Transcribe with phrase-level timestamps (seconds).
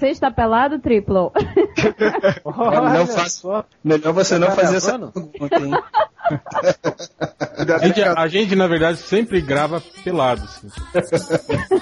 [0.00, 1.30] Você está pelado, triplo?
[2.42, 3.66] Olha só.
[3.84, 5.12] melhor você não Tá fazer essa gravando?
[5.30, 5.72] pergunta, hein?
[7.70, 10.42] A gente, a gente, na verdade, sempre grava pelado.
[10.44, 10.68] assim.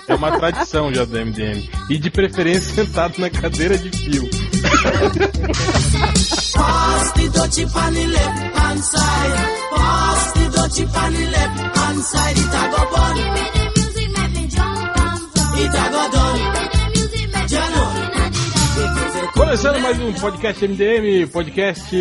[0.09, 1.69] É uma tradição já do MDM.
[1.89, 4.29] E de preferência sentado na cadeira de fio.
[6.55, 9.37] Pass the dutchie on the left hand side.
[9.77, 12.39] Pass the dutchie on the left hand side.
[12.39, 13.17] It a go bun.
[15.61, 16.58] It a go done.
[19.39, 21.97] Começando mais um podcast MDM, podcast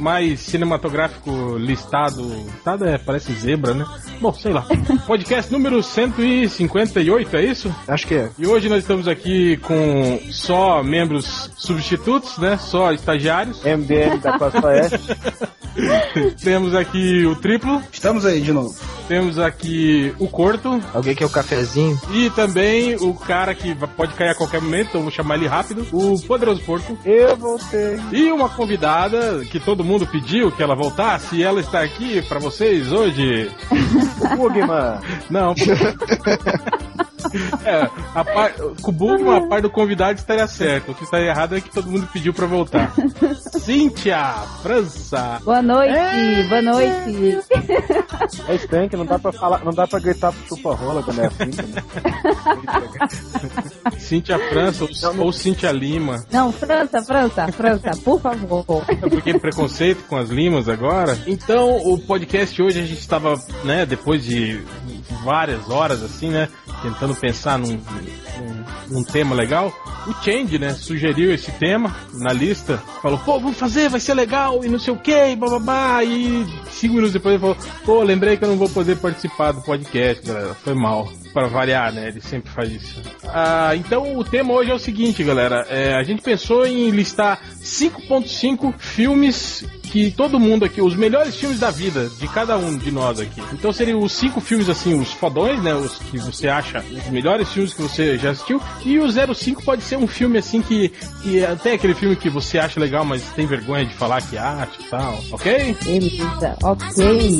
[0.00, 2.22] mais cinematográfico listado.
[2.24, 3.86] Listado é, parece zebra, né?
[4.20, 4.66] Bom, sei lá.
[5.06, 7.74] Podcast número 158, é isso?
[7.86, 8.30] Acho que é.
[8.38, 12.56] E hoje nós estamos aqui com só membros substitutos, né?
[12.58, 13.62] Só estagiários.
[13.64, 14.98] MDM da Costa Oeste.
[16.42, 18.74] Temos aqui o triplo, Estamos aí de novo.
[19.06, 21.98] temos aqui o corto Alguém quer o cafezinho?
[22.12, 25.86] e também o cara que pode cair a qualquer momento, então vou chamar ele rápido,
[25.92, 26.98] o poderoso porco.
[27.04, 27.98] Eu voltei.
[28.12, 32.38] E uma convidada que todo mundo pediu que ela voltasse e ela está aqui pra
[32.38, 33.50] vocês hoje.
[34.36, 35.00] Bugman.
[35.28, 35.54] Não.
[37.64, 40.92] É, a par, com o Bugman, a parte do convidado estaria certo.
[40.92, 42.92] O que está errado é que todo mundo pediu pra voltar.
[43.60, 45.40] Cíntia, França.
[45.44, 45.92] Boa noite,
[46.48, 47.38] boa noite.
[48.48, 51.26] É estranho que não dá pra falar, não dá pra gritar pro chupa-rola quando é
[51.26, 51.50] assim.
[51.72, 51.82] né?
[53.98, 56.24] Cíntia França ou, ou Cíntia Lima.
[56.30, 58.84] Não, França, França, França, por favor.
[58.88, 61.18] É porque preconceito com as limas agora.
[61.26, 64.60] Então, o podcast hoje a gente estava, né, depois de
[65.16, 66.48] várias horas assim, né,
[66.82, 69.72] tentando pensar num, num, num tema legal.
[70.06, 72.78] O Change, né, sugeriu esse tema na lista.
[73.02, 76.02] Falou, pô, vamos fazer, vai ser legal e não sei o que, e bababá.
[76.04, 79.60] E cinco minutos depois ele falou, pô, lembrei que eu não vou poder participar do
[79.62, 80.54] podcast, galera.
[80.54, 81.08] Foi mal.
[81.32, 82.08] Pra variar, né?
[82.08, 83.00] Ele sempre faz isso.
[83.24, 85.66] Ah, então o tema hoje é o seguinte, galera.
[85.68, 91.58] É, a gente pensou em listar 5.5 filmes que todo mundo aqui, os melhores filmes
[91.58, 93.42] da vida de cada um de nós aqui.
[93.52, 95.74] Então seriam os cinco filmes assim, os fodões, né?
[95.74, 98.62] Os que você acha os melhores filmes que você já assistiu.
[98.84, 102.58] E o 05 pode ser um filme assim que, que até aquele filme que você
[102.58, 105.76] acha legal, mas tem vergonha de falar que acha e tal, ok?
[105.82, 107.38] Beleza, ok.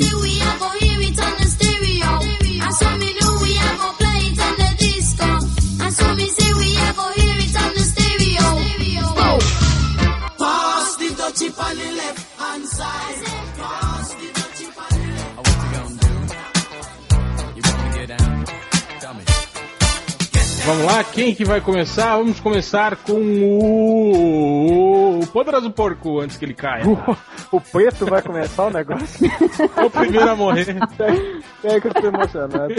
[20.65, 22.15] Vamos lá, quem que vai começar?
[22.17, 23.99] Vamos começar com o,
[25.19, 26.85] o Poderoso Porco, antes que ele caia.
[27.51, 29.29] O preto vai começar o negócio?
[29.77, 30.77] É o primeiro a morrer.
[31.63, 32.73] É que eu tô emocionado.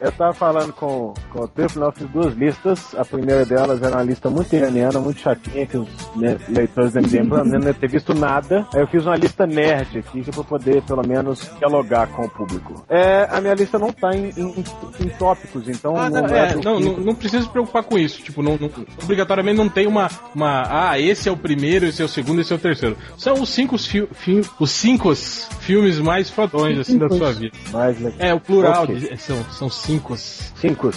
[0.00, 2.94] Eu tava falando com, com o Trifle, eu fiz duas listas.
[2.96, 7.00] A primeira delas era uma lista muito iraniana, muito chatinha, que os né, leitores do
[7.02, 8.66] MDM não ter visto nada.
[8.74, 12.22] Aí eu fiz uma lista nerd aqui, que é pra poder, pelo menos, dialogar com
[12.22, 12.84] o público.
[12.88, 14.64] É, a minha lista não tá em, em-
[15.00, 17.96] em tópicos, então Ah, não, não, é é, não, não, não precisa se preocupar com
[17.96, 18.20] isso.
[18.22, 18.70] Tipo, não, não-
[19.02, 20.90] obrigatoriamente não tem uma, uma.
[20.90, 22.96] Ah, esse é o primeiro, esse é o segundo, esse é o terceiro.
[23.16, 27.56] São os cinco, fi, fi- os cinco filmes mais fodões assim, da sua vida.
[27.72, 28.18] mais legal.
[28.18, 28.96] É, o plural Ok.
[28.96, 30.16] de- são, são cinco.
[30.16, 30.90] Cinco.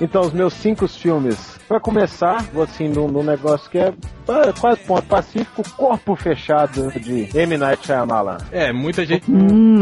[0.00, 1.57] então, os meus cinco filmes.
[1.68, 3.92] Pra começar, vou assim num, num negócio que é
[4.28, 7.56] ah, quase ponto pacífico, Corpo Fechado de M.
[7.56, 8.36] Night Shyamalan.
[8.52, 9.24] É, muita gente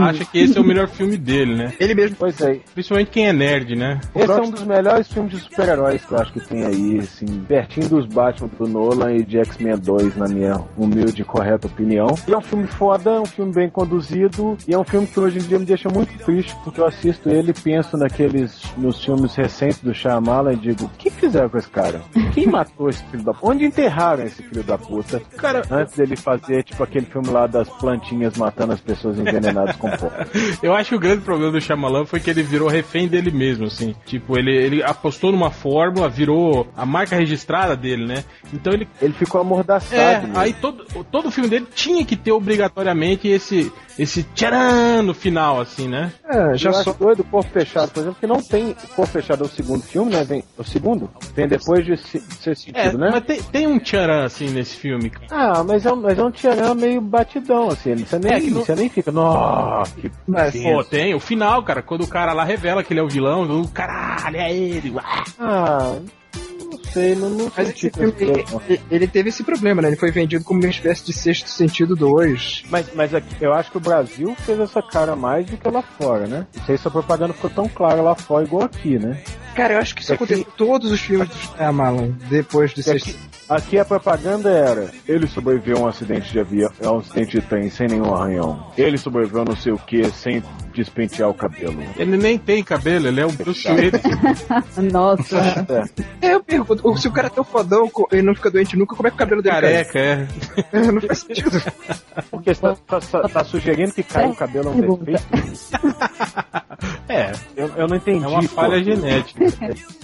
[0.01, 1.73] acha que esse é o melhor filme dele, né?
[1.81, 2.17] Ele mesmo.
[2.17, 2.61] Pois é.
[2.73, 4.01] Principalmente quem é nerd, né?
[4.15, 7.27] Esse é um dos melhores filmes de super-heróis que eu acho que tem aí, assim,
[7.47, 12.09] pertinho dos Batman do Nolan e de X-Men 2, na minha humilde e correta opinião.
[12.29, 15.19] E é um filme foda, é um filme bem conduzido, e é um filme que
[15.19, 19.05] hoje em dia me deixa muito triste, porque eu assisto ele e penso naqueles, nos
[19.05, 22.03] filmes recentes do Shyamalan e digo, o que fizeram com esse cara?
[22.33, 23.47] Quem matou esse filho da puta?
[23.47, 25.21] Onde enterraram esse filho da puta?
[25.37, 29.91] Cara, Antes dele fazer, tipo, aquele filme lá das plantinhas matando as pessoas envenenadas com
[29.91, 30.11] pó.
[30.63, 33.67] Eu acho que o grande problema do Shyamalan foi que ele virou refém dele mesmo,
[33.67, 33.95] assim.
[34.07, 38.25] Tipo, ele, ele apostou numa fórmula, virou a marca registrada dele, né?
[38.55, 38.89] Então ele.
[39.03, 40.01] Ele ficou amordaçado.
[40.01, 40.39] É, mesmo.
[40.39, 45.89] aí todo, todo filme dele tinha que ter obrigatoriamente esse, esse tcharam no final, assim,
[45.89, 46.13] né?
[46.25, 49.51] É, já sou doido, Corpo Fechado, por exemplo, que não tem Corpo Fechado é o
[49.51, 50.25] segundo filme, né?
[50.25, 51.11] Vem, o segundo?
[51.35, 53.09] Vem depois de se- ser É, sentido, né?
[53.13, 55.11] mas tem, tem um tcharam, assim, nesse filme.
[55.31, 57.95] Ah, mas é um, mas é um Tiarã meio batidão, assim.
[57.97, 60.09] Você nem, É, não- você nem fica, nossa, que
[60.63, 63.43] Pô, tem o final, cara, quando o cara lá revela que ele é o vilão,
[63.61, 64.91] o caralho, é ele.
[64.91, 65.25] uá.
[65.39, 65.97] Ah,
[66.71, 68.15] não sei, não, não Mas esse filme,
[68.91, 69.89] ele teve esse problema, né?
[69.89, 72.65] Ele foi vendido como uma espécie de sexto sentido 2.
[72.71, 75.83] Mas, mas aqui, eu acho que o Brasil fez essa cara mais do que lá
[75.83, 76.47] fora, né?
[76.57, 79.23] Não sei se a propaganda ficou tão clara lá fora igual aqui, né?
[79.57, 82.81] Cara, eu acho que isso Aqui- aconteceu em todos os filmes do Shyamalan, depois do
[82.81, 83.09] E sexto.
[83.09, 83.19] Aqui,
[83.49, 87.47] aqui a propaganda era: ele sobreviveu a um acidente de avião, a um acidente de
[87.47, 88.71] trem sem nenhum arranhão.
[88.77, 90.43] Ele sobreviveu a não sei o que sem
[90.75, 91.83] despentear o cabelo.
[91.97, 94.03] Ele nem tem cabelo, ele é um Bruce Willis.
[94.93, 95.39] Nossa.
[96.21, 99.07] É, eu pergunto, se o cara é tão fodão, ele não fica doente nunca, como
[99.09, 99.85] é que o cabelo dele cai?
[99.85, 100.29] Careca, é.
[100.73, 101.51] É, não faz sentido.
[102.31, 105.25] Porque você tá, tá- tá sugerindo que caiu o cabelo é um defeito?
[107.09, 108.25] É, Eu, eu não entendi.
[108.25, 108.49] é uma pô.
[108.49, 109.46] falha genética.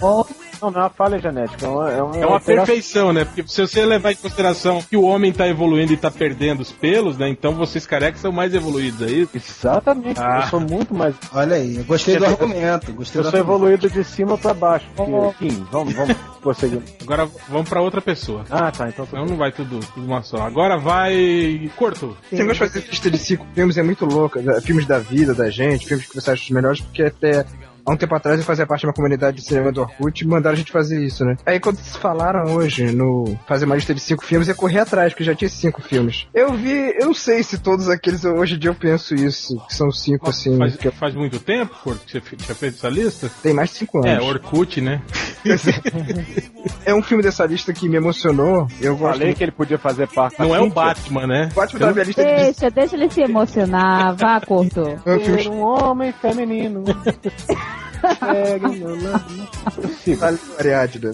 [0.01, 0.25] Oh,
[0.63, 1.65] Não, não é uma falha genética.
[1.65, 3.25] É uma, é uma, É uma perfeição, né?
[3.25, 6.71] Porque se você levar em consideração que o homem tá evoluindo e tá perdendo os
[6.71, 7.27] pelos, né?
[7.27, 9.31] Então vocês carecas são mais evoluídos, é isso?
[9.35, 10.21] Exatamente.
[10.21, 10.41] Ah.
[10.43, 11.15] Eu sou muito mais.
[11.33, 12.93] Olha aí, eu gostei do argumento.
[12.93, 13.39] Gostei Eu do sou argumento.
[13.39, 14.85] evoluído de cima pra baixo.
[14.95, 15.11] Porque,
[15.47, 16.81] enfim, vamos, vamos prosseguir.
[17.03, 18.45] Agora vamos pra outra pessoa.
[18.49, 18.87] Ah, tá.
[18.87, 20.37] Então Senão não vai tudo, tudo uma só.
[20.37, 21.69] Agora vai.
[21.75, 22.15] Corto.
[22.31, 24.39] Esse negócio de fazer lista de cinco filmes é muito louco.
[24.39, 24.61] né?
[24.61, 27.45] Filmes da vida da gente, filmes que você acha os melhores, porque até
[27.85, 30.27] há um tempo atrás eu fazia parte de uma comunidade de cinema do Orkut e
[30.27, 31.35] mandaram a gente fazer isso, né?
[31.45, 35.13] Aí quando eles falaram hoje no fazer uma lista de cinco filmes, eu corri atrás,
[35.13, 36.27] porque já tinha cinco filmes.
[36.33, 39.73] Eu vi, eu não sei se todos aqueles, hoje em dia eu penso isso, que
[39.73, 43.29] são cinco assim, Faz, que faz muito tempo, Corto, que você tinha feito essa lista?
[43.41, 44.25] tem mais de cinco É, anos.
[44.25, 45.01] Orkut, né?
[46.85, 48.67] É um filme dessa lista que me emocionou.
[48.79, 50.39] Eu gosto Falei que ele podia fazer parte.
[50.39, 50.69] Não da é o.
[50.69, 51.49] Batman, né?
[51.53, 54.15] Pode mudar a minha lista de deixa, deixa ele se emocionar.
[54.15, 54.81] Vá, Corto.
[55.05, 56.83] é um um homem feminino.
[58.19, 58.97] Segue meu.
[60.03, 61.11] Sim, Vale Ariadne.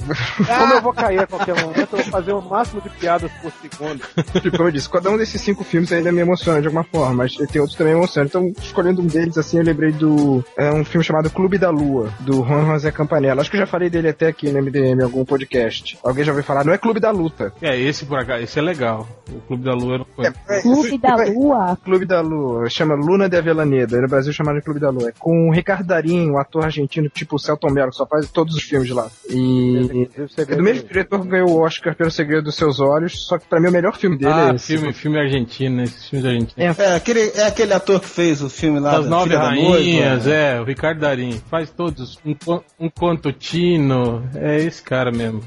[0.57, 3.51] Como eu vou cair a qualquer momento, eu vou fazer o máximo de piadas por
[3.51, 4.01] segundo.
[4.41, 7.13] Tipo, como eu disse, cada um desses cinco filmes ainda me emociona de alguma forma,
[7.13, 8.27] mas tem outros que também me emocionam.
[8.27, 10.43] Então, escolhendo um deles, assim, eu lembrei do.
[10.57, 13.41] É um filme chamado Clube da Lua, do Juan José Campanella.
[13.41, 15.97] Acho que eu já falei dele até aqui no MDM, em algum podcast.
[16.03, 16.63] Alguém já ouviu falar?
[16.63, 17.53] Não é Clube da Luta.
[17.61, 19.07] É, esse por acaso, esse é legal.
[19.31, 20.35] O Clube da Lua não conheço.
[20.49, 21.77] É, Clube da Lua.
[21.83, 25.09] Clube da Lua, chama Luna de Avellaneda, aí no Brasil chamaram de Clube da Lua.
[25.09, 28.29] É com o Ricardo Darim, um ator argentino tipo o Celton Mello, que só faz
[28.29, 29.09] todos os filmes lá.
[29.29, 33.37] E é do mesmo diretor que ganhou o Oscar pelo Segredo dos Seus Olhos, só
[33.37, 34.67] que pra mim o melhor filme dele Ah, é esse.
[34.77, 35.83] filme, filme argentino, né?
[35.83, 36.79] Esses filmes argentinos.
[36.79, 40.25] É aquele, é aquele ator que fez o filme lá Das da Nove da Rainhas,
[40.25, 40.31] Noiva.
[40.33, 41.41] é, o Ricardo Darim.
[41.49, 42.19] Faz todos.
[42.25, 42.35] Um,
[42.79, 44.23] um conto tino.
[44.35, 45.41] É esse cara mesmo.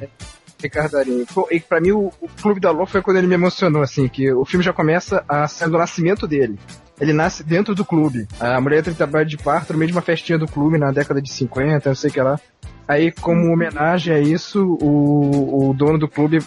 [0.62, 0.96] Ricardo.
[1.32, 4.08] Pô, E pra mim o, o Clube da Lua foi quando ele me emocionou, assim,
[4.08, 6.58] que o filme já começa a sendo o nascimento dele.
[7.00, 8.28] Ele nasce dentro do clube.
[8.38, 10.92] A mulher entra em trabalho de parto no meio de uma festinha do clube na
[10.92, 12.38] década de 50, não sei o que lá.
[12.86, 16.38] Aí, como homenagem a isso, o, o dono do clube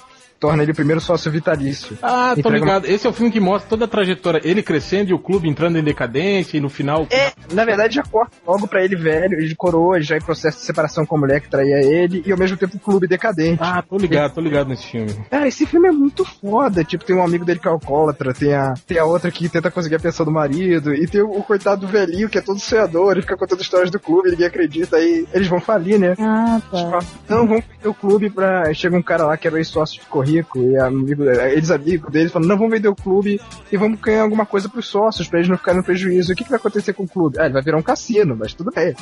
[0.47, 1.97] torna ele o primeiro sócio vitalício.
[2.01, 2.85] Ah, tô Entrega- ligado.
[2.85, 4.41] Esse é o filme que mostra toda a trajetória.
[4.43, 7.07] Ele crescendo e o clube entrando em decadência e no final.
[7.09, 10.21] É, na verdade já corta logo pra ele velho, ele de coroa, ele já em
[10.21, 13.07] processo de separação com a mulher que traía ele, e ao mesmo tempo o clube
[13.07, 13.59] decadente.
[13.61, 15.13] Ah, tô ligado, tô ligado nesse filme.
[15.29, 16.83] Cara, esse filme é muito foda.
[16.83, 19.71] Tipo, tem um amigo dele que é alcoólatra, tem a, tem a outra que tenta
[19.71, 22.59] conseguir a pensão do marido, e tem o, o coitado do velhinho que é todo
[22.59, 26.15] sonhador, ele fica contando histórias do clube, ninguém acredita, aí eles vão falir, né?
[26.19, 26.77] Ah, tá.
[26.77, 26.99] falam,
[27.29, 28.73] Não, vamos vender o clube pra.
[28.73, 32.47] Chega um cara lá que era ex-sócio, ficou rico, e amigo, eles amigos deles falam,
[32.47, 33.39] não, vamos vender o clube
[33.71, 36.33] e vamos ganhar alguma coisa pros sócios, pra eles não ficarem no prejuízo.
[36.33, 37.39] O que, que vai acontecer com o clube?
[37.39, 38.95] Ah, ele vai virar um cassino, mas tudo bem.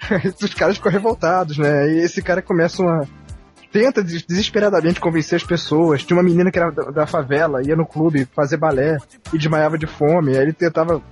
[0.42, 1.88] Os caras ficam revoltados, né?
[1.92, 3.06] E esse cara começa uma.
[3.72, 6.04] Tenta des- desesperadamente convencer as pessoas.
[6.04, 8.98] Tinha uma menina que era da, da favela, ia no clube fazer balé
[9.32, 10.36] e desmaiava de fome.
[10.36, 11.02] Aí ele tentava.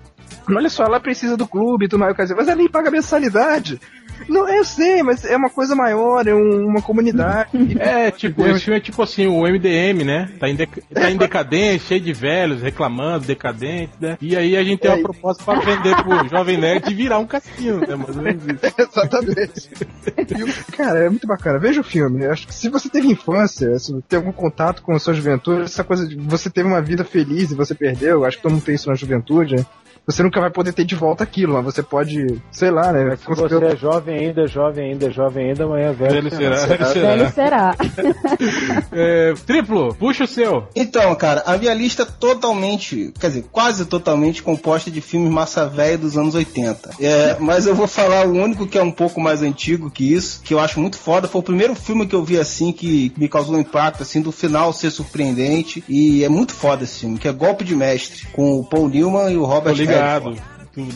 [0.49, 2.17] Olha só, ela precisa do clube e tudo mais.
[2.17, 3.81] Mas ela nem paga mensalidade.
[4.29, 7.51] Não, eu sei, mas é uma coisa maior, é um- uma comunidade.
[7.79, 10.31] É, tipo, esse filme é tipo assim, o MDM, né?
[10.39, 14.17] Tá em, tá em decadência, cheio de velhos, reclamando, decadente, né?
[14.21, 14.95] E aí a gente tem É.
[14.95, 17.95] uma proposta pra vender pro Jovem Nerd e virar um cassino, né?
[17.97, 18.75] Mais ou menos isso.
[18.79, 19.71] Exatamente.
[20.39, 21.59] E o- cara, é muito bacana.
[21.59, 22.25] Veja o filme.
[22.25, 25.63] Eu acho que se você teve infância, se tem algum contato com a sua juventude,
[25.63, 28.53] essa coisa de você teve uma vida feliz e você perdeu, eu acho que todo
[28.53, 29.67] mundo tem isso na juventude, né?
[30.07, 33.17] Você nunca vai poder ter de volta aquilo, mas você pode, sei lá, né?
[33.17, 36.13] Se você é jovem ainda, jovem ainda, jovem ainda, amanhã é velho.
[36.13, 37.31] Velho será, Velho será.
[37.31, 37.77] será.
[38.93, 40.65] É, triplo, puxa o seu.
[40.75, 45.67] Então, cara, a minha lista é totalmente, quer dizer, quase totalmente composta de filmes massa
[45.67, 46.91] velha dos anos 80.
[47.01, 50.43] É, mas eu vou falar o único que é um pouco mais antigo que isso,
[50.43, 51.29] que eu acho muito foda.
[51.29, 54.33] Foi o primeiro filme que eu vi assim que me causou um impacto, assim, do
[54.33, 55.83] final ser surpreendente.
[55.89, 59.33] E é muito foda esse filme, que é Golpe de Mestre, com o Paul Newman
[59.33, 59.75] e o Robert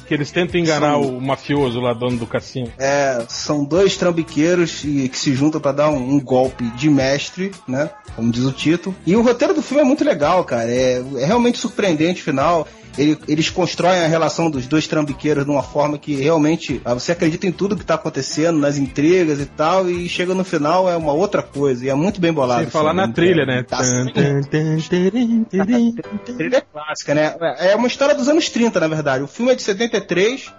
[0.06, 2.72] Que eles tentam enganar São- o mafioso lá, dono do cassino.
[2.78, 7.52] É, são dois trambiqueiros e- que se juntam pra dar um, um golpe de mestre,
[7.68, 7.90] né?
[8.14, 8.96] Como diz o título.
[9.06, 10.70] E o roteiro do filme é muito legal, cara.
[10.70, 12.66] É, é realmente surpreendente o final.
[12.98, 17.12] Ele- eles constroem a relação dos dois trambiqueiros de uma forma que realmente ah, você
[17.12, 20.96] acredita em tudo que tá acontesida, nas intrigas e tal, e chega no final é
[20.96, 21.84] uma outra coisa.
[21.84, 22.62] E é muito bem bolado.
[22.62, 23.62] Sem falar na trilha, né?
[23.62, 23.82] Tá A
[26.36, 27.34] trilha é clássica, né?
[27.58, 29.22] É uma história dos anos 30, na verdade.
[29.24, 30.52] O filme é de 73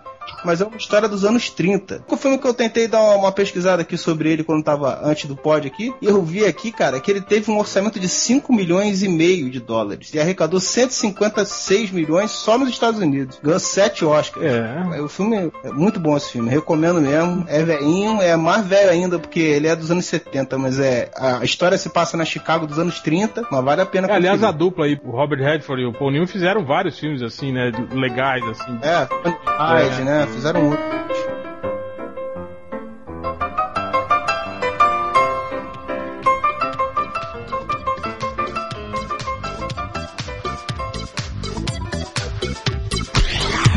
[0.43, 2.03] mas é uma história dos anos 30.
[2.07, 5.35] O filme que eu tentei dar uma, pesquisada aqui sobre ele quando tava antes do
[5.35, 9.03] pod aqui, e eu vi aqui, cara, que ele teve um orçamento de 5 milhões
[9.03, 13.39] e meio de dólares e arrecadou 156 milhões só nos Estados Unidos.
[13.43, 14.45] Ganhou 7 Oscars.
[14.45, 15.01] É.
[15.01, 17.45] O filme é muito bom esse filme, recomendo mesmo.
[17.47, 21.43] É velhinho, é mais velho ainda porque ele é dos anos 70, mas é a
[21.43, 24.51] história se passa na Chicago dos anos 30, mas vale a pena É, aliás, a
[24.51, 27.71] dupla aí, o Robert Redford e o Paul Newman fizeram vários filmes assim, né?
[27.91, 28.79] Legais, assim.
[28.81, 29.07] É,
[29.57, 30.03] Ah, é.
[30.03, 30.16] né?
[30.25, 30.97] Fizeram outro.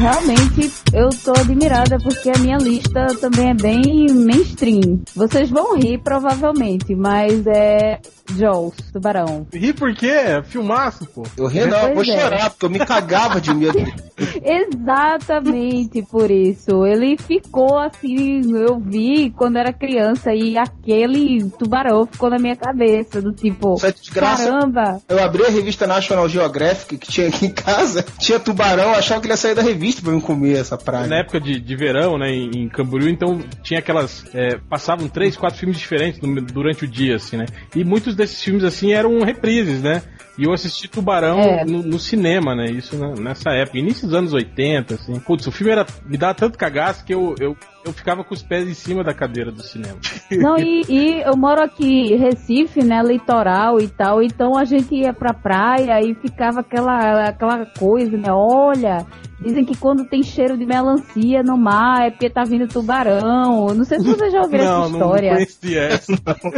[0.00, 5.02] Realmente, eu tô admirada porque a minha lista também é bem mainstream.
[5.14, 8.00] Vocês vão rir, provavelmente, mas é
[8.36, 9.46] Jaws, Tubarão.
[9.52, 10.42] Ri por quê?
[10.44, 11.24] Filmaço, pô.
[11.36, 12.06] Eu ri não, eu vou é.
[12.06, 13.78] chorar, porque eu me cagava de medo.
[14.42, 16.84] Exatamente por isso.
[16.86, 23.20] Ele ficou assim, eu vi quando era criança e aquele tubarão ficou na minha cabeça,
[23.22, 24.44] do tipo, é desgraça.
[24.44, 29.20] caramba, Eu abri a revista National Geographic que tinha aqui em casa, tinha tubarão, achava
[29.20, 31.06] que ele ia sair da revista pra eu comer essa praia.
[31.06, 34.24] Na época de, de verão, né, em, em Camboriú, então tinha aquelas.
[34.34, 37.46] é, passavam três, quatro filmes diferentes no- durante o dia, assim, né?
[37.74, 40.02] E muitos desses filmes, assim, eram reprises, né?
[40.38, 41.64] E eu assisti Tubarão É.
[41.64, 42.70] no, no cinema, né?
[42.70, 45.18] Isso nessa época, início dos anos 80, assim.
[45.20, 48.42] Putz, o filme era, me dava tanto cagaço que eu, eu, eu ficava com os
[48.42, 49.98] pés em cima da cadeira do cinema.
[50.30, 54.94] Não, e, e eu moro aqui em Recife, né, litoral e tal, então a gente
[54.94, 59.06] ia pra praia e ficava aquela, aquela coisa, né, olha,
[59.40, 63.84] dizem que quando tem cheiro de melancia no mar é porque tá vindo tubarão, não
[63.84, 65.32] sei se vocês já não, essa não história.
[65.32, 66.12] conhecia essa.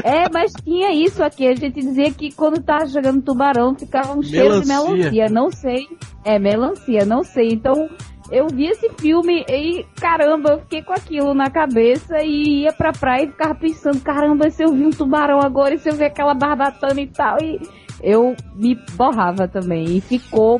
[0.04, 4.22] É, mas tinha isso aqui, a gente dizia que quando tava jogando tubarão ficava um
[4.22, 4.94] cheiro de Melancia.
[4.94, 5.86] melancia, não sei,
[6.24, 7.88] é, melancia, não sei, então...
[8.32, 12.90] Eu vi esse filme e, caramba, eu fiquei com aquilo na cabeça e ia pra
[12.90, 16.06] praia e ficava pensando, caramba, se eu vi um tubarão agora, e se eu ver
[16.06, 17.60] aquela barbatana e tal, e
[18.02, 19.98] eu me borrava também.
[19.98, 20.58] E ficou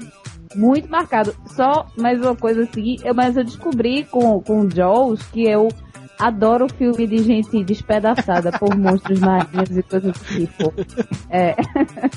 [0.55, 1.35] muito marcado.
[1.47, 5.69] Só mais uma coisa assim, eu, mas eu descobri com, com o Jaws que eu
[6.27, 10.73] adoro filme de gente despedaçada por monstros marinhos e coisas do tipo.
[11.31, 11.55] É,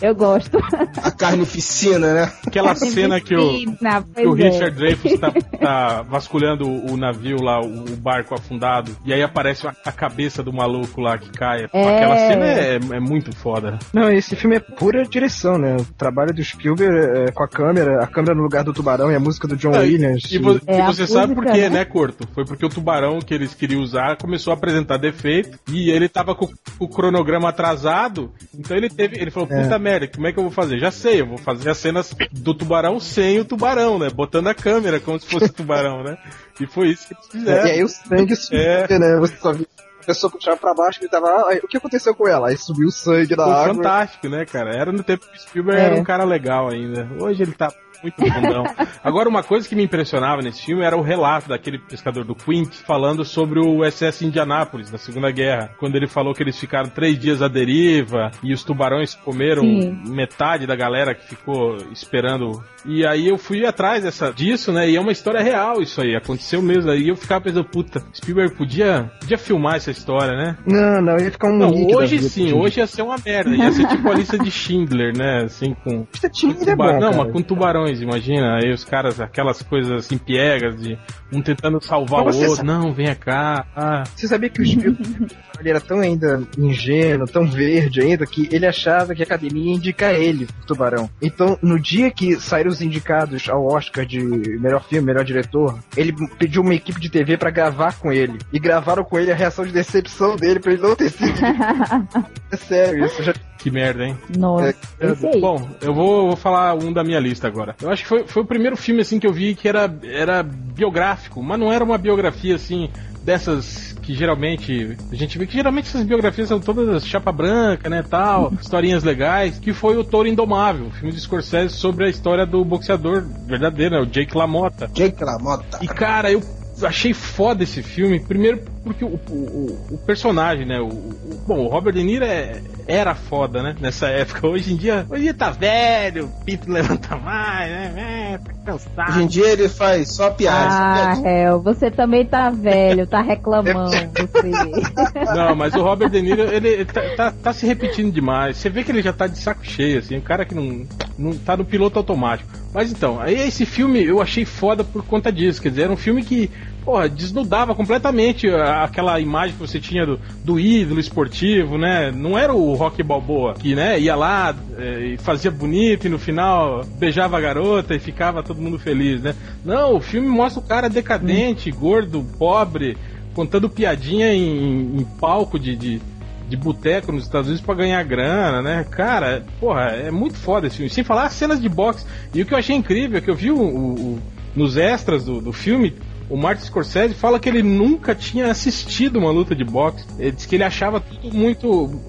[0.02, 0.58] eu gosto.
[1.02, 2.32] A carnificina, né?
[2.46, 4.50] Aquela cena que o, Menina, que o é.
[4.50, 9.68] Richard Dreyfuss tá, tá vasculhando o, navio lá, o, o barco afundado, e aí aparece
[9.68, 11.68] a, a cabeça do maluco lá que cai.
[11.74, 11.96] É.
[11.96, 13.80] Aquela cena é, é muito foda.
[13.94, 15.78] Não, esse filme é pura direção, né?
[15.78, 16.96] O trabalho do Spielberg
[17.28, 19.74] é, com a câmera, a câmera no lugar do tubarão e a música do John
[19.74, 20.24] Ah, e- Williams.
[20.32, 21.70] E, É, e a você sabe por quê, né?
[21.70, 22.28] né, Corto?
[22.34, 26.36] Foi porque o tubarão que eles queriam usar começou a apresentar defeito e ele tava
[26.36, 26.48] com,
[26.80, 30.52] o cronograma atrasado, então ele teve, ele falou, puta merda, como é que eu vou
[30.52, 30.80] fazer?
[30.80, 34.10] Já sei, eu vou fazer as cenas do tubarão sem o tubarão, né?
[34.10, 36.18] Botando a câmera como se fosse tubarão, né?
[36.60, 37.68] E foi isso que eles fizeram.
[37.68, 39.00] E aí o sangue subiu, É.
[39.00, 39.18] né?
[39.20, 39.68] Você só via
[40.02, 42.50] a pessoa puxava pra baixo e tava, ah, o que aconteceu com ela?
[42.50, 43.74] Aí subiu o sangue da água.
[43.74, 44.70] fantástico, né, cara?
[44.76, 45.86] Era no tempo que o Spielberg É.
[45.86, 47.10] era um cara legal ainda.
[47.20, 47.72] Hoje ele tá
[48.06, 48.64] muito bundão.
[49.04, 52.74] Agora, uma coisa que me impressionava nesse filme era o relato daquele pescador do Quint
[52.86, 55.72] falando sobre o SS Indianápolis, na Segunda Guerra.
[55.80, 60.04] Quando ele falou que eles ficaram três dias à deriva e os tubarões comeram Sim.
[60.08, 62.64] metade da galera que ficou esperando.
[62.86, 64.88] E aí eu fui atrás dessa, disso, né?
[64.90, 66.16] E é uma história real isso aí.
[66.16, 66.92] Aconteceu mesmo.
[66.92, 70.58] Aí eu ficava pensando, puta, Spielberg podia, podia filmar essa história, né?
[70.68, 73.50] Não, não, ia ficar um Não, hoje sim, hoje ia ser uma merda.
[73.56, 75.44] Ia ser tipo a lista de Schindler, né?
[75.46, 76.06] Assim, com.
[76.14, 77.24] Esse time é tuba- bom, não, cara.
[77.24, 78.58] mas com tubarões, imagina.
[78.58, 80.98] Aí os caras, aquelas coisas assim, piegas, de
[81.32, 82.56] um tentando salvar o outro.
[82.56, 83.66] sabe- Não, vem cá.
[83.76, 85.28] Ah, Você sabia que o Spielberg
[85.60, 89.76] ele era tão ainda ingênuo, tão verde ainda, que ele achava que a academia ia
[89.78, 91.10] indicar ele pro Tubarão.
[91.22, 94.20] Então, no dia que saíram os indicados ao Oscar de
[94.60, 98.38] melhor filme, melhor diretor, ele pediu uma equipe de TV pra gravar com ele.
[98.52, 101.34] E gravaram com ele a reação de decepção dele pra ele não ter sido.
[102.52, 103.34] é sério, isso já
[103.66, 104.16] que merda, hein?
[104.38, 105.42] Nossa, É, aí.
[105.42, 107.76] Bom, eu vou, vou falar um da minha lista agora.
[107.82, 110.44] Eu acho que foi, foi o primeiro filme assim que eu vi que era, era
[110.44, 112.92] biográfico, mas não era uma biografia assim
[113.24, 118.06] dessas que geralmente a gente vê que geralmente essas biografias são todas chapa branca, né,
[118.08, 122.64] tal, historinhas legais, que foi o Touro Indomável, filme de Scorsese sobre a história do
[122.64, 124.92] boxeador verdadeiro, né, o Jake LaMotta.
[124.94, 125.80] Jake LaMotta.
[125.82, 126.44] E cara, eu
[126.84, 130.80] achei foda esse filme, primeiro porque o, o, o- personagem, né?
[130.80, 133.76] O, o- bom, o Robert De Niro é- era foda, né?
[133.82, 134.48] Nessa época.
[134.48, 137.94] Hoje em dia, hoje em dia tá velho, o pinto não levanta mais, né?
[138.34, 139.10] É, tá cansado.
[139.10, 140.70] Hoje em dia ele faz só piada.
[141.16, 141.30] só Ah.
[141.30, 143.92] Hel, você também tá velho, tá reclamando.
[145.36, 148.58] Não, mas o Robert De Niro, ele, ele tá, tá- tá se repetindo demais.
[148.58, 150.86] Você vê que ele já tá de saco cheio, assim, um cara que não,
[151.18, 152.50] não tá no piloto automático.
[152.74, 155.62] Mas então, aí esse filme eu achei foda por conta disso.
[155.62, 156.52] Quer dizer, era um filme que,
[156.86, 162.12] porra, desnudava completamente aquela imagem que você tinha do, do ídolo esportivo, né?
[162.12, 166.20] Não era o Rock Balboa que, né, ia lá eh, e fazia bonito e no
[166.20, 169.34] final beijava a garota e ficava todo mundo feliz, né?
[169.66, 172.96] Não, o filme mostra o cara decadente, gordo, pobre,
[173.34, 176.02] contando piadinha em, em palco de, de,
[176.48, 178.86] de boteco nos Estados Unidos pra ganhar grana, né?
[178.92, 180.90] Cara, porra, é muito foda esse filme.
[180.92, 182.06] Sem falar as cenas de boxe.
[182.34, 184.20] E o que eu achei incrível é que eu vi o- o- o-
[184.56, 185.94] nos extras do, do filme.
[186.30, 190.06] O Martin Scorsese fala que ele nunca tinha assistido uma luta de boxe.
[190.18, 192.02] Ele disse que ele achava tudo muito.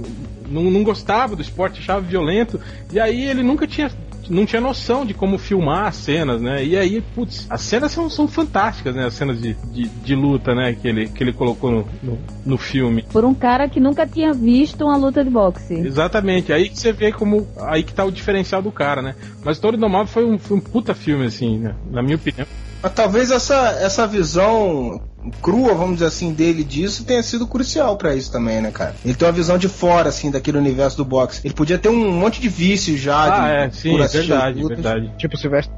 [0.49, 2.61] Não, não gostava do esporte, achava violento.
[2.93, 3.91] E aí ele nunca tinha
[4.29, 6.65] não tinha noção de como filmar as cenas, né?
[6.65, 9.07] E aí, putz, as cenas são, são fantásticas, né?
[9.07, 10.75] As cenas de, de, de luta, né?
[10.75, 13.05] Que ele, que ele colocou no, no, no filme.
[13.13, 15.75] Por um cara que nunca tinha visto uma luta de boxe.
[15.75, 17.47] Exatamente, aí que você vê como.
[17.61, 19.15] Aí que tá o diferencial do cara, né?
[19.45, 21.75] Mas Toro Indomável foi um, foi um puta filme, assim, né?
[21.91, 22.47] Na minha opinião.
[22.87, 25.01] Mas talvez essa, essa visão
[25.43, 28.95] crua, vamos dizer assim, dele disso tenha sido crucial pra isso também, né, cara?
[29.05, 31.41] Ele tem uma visão de fora, assim, daquele universo do boxe.
[31.45, 33.25] Ele podia ter um monte de vícios já.
[33.25, 35.13] Ah, de, é, sim, é verdade, verdade.
[35.19, 35.75] Tipo Silvestre.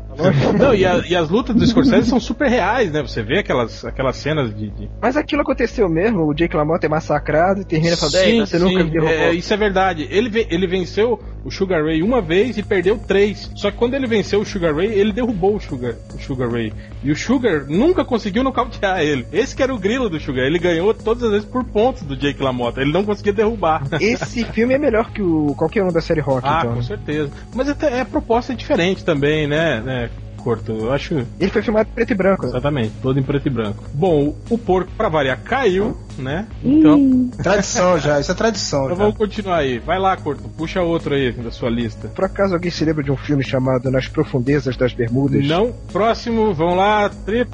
[0.58, 3.02] Não, e, a- e as lutas do Scorsese são super reais, né?
[3.02, 4.68] Você vê aquelas, aquelas cenas de.
[4.70, 4.88] de...
[5.00, 8.84] Mas aquilo aconteceu mesmo, o Jake LaMotta é massacrado e termina falando, "Ei, você nunca
[8.84, 9.14] me derrubou.
[9.14, 10.06] é, isso é verdade.
[10.10, 13.50] Ele, ele venceu o Sugar Ray uma vez e perdeu três.
[13.54, 16.72] Só que quando ele venceu o Sugar Ray, ele derrubou o Sugar, o Sugar Ray.
[17.02, 19.26] E o Sugar nunca conseguiu nocautear ele.
[19.32, 20.44] Esse que era o grilo do Sugar.
[20.44, 22.80] Ele ganhou todas as vezes por pontos do Jake LaMotta.
[22.80, 23.82] Ele não conseguia derrubar.
[24.00, 26.74] Esse filme é melhor que o qualquer um da série Rock, ah, então.
[26.74, 27.30] com certeza.
[27.54, 30.07] Mas até, é, a proposta é diferente também, né, né,
[30.48, 30.72] Corto?
[30.72, 31.26] Eu acho.
[31.38, 32.46] Ele foi filmado em preto e branco.
[32.46, 33.84] Exatamente, todo em preto e branco.
[33.92, 36.46] Bom, o porco, pra variar, caiu, né?
[36.62, 37.30] Então.
[37.42, 39.02] Tradição já, isso é tradição Então já.
[39.02, 39.78] vamos continuar aí.
[39.78, 42.08] Vai lá, Corto, puxa outro aí da sua lista.
[42.08, 45.46] Por acaso alguém se lembra de um filme chamado Nas Profundezas das Bermudas?
[45.46, 47.50] Não, próximo, vamos lá, trip.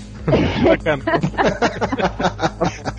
[0.65, 1.03] Bacana.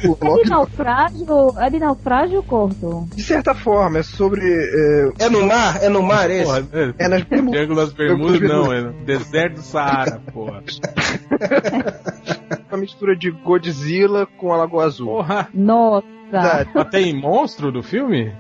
[0.04, 3.08] É de naufrágio, é de naufrágio corto.
[3.16, 4.42] de certa forma, é sobre.
[4.46, 5.80] É, É no mar?
[5.82, 6.44] É no mar esse?
[6.46, 7.54] Porra, é, é nas Bermudas.
[7.56, 10.62] Triângulo das Bermudas, não, é no deserto do Saara, porra.
[12.76, 15.08] Uma mistura de Godzilla com a Lagoa Azul.
[15.08, 16.06] Porra, Nossa.
[16.74, 18.34] Mas tem monstro do filme?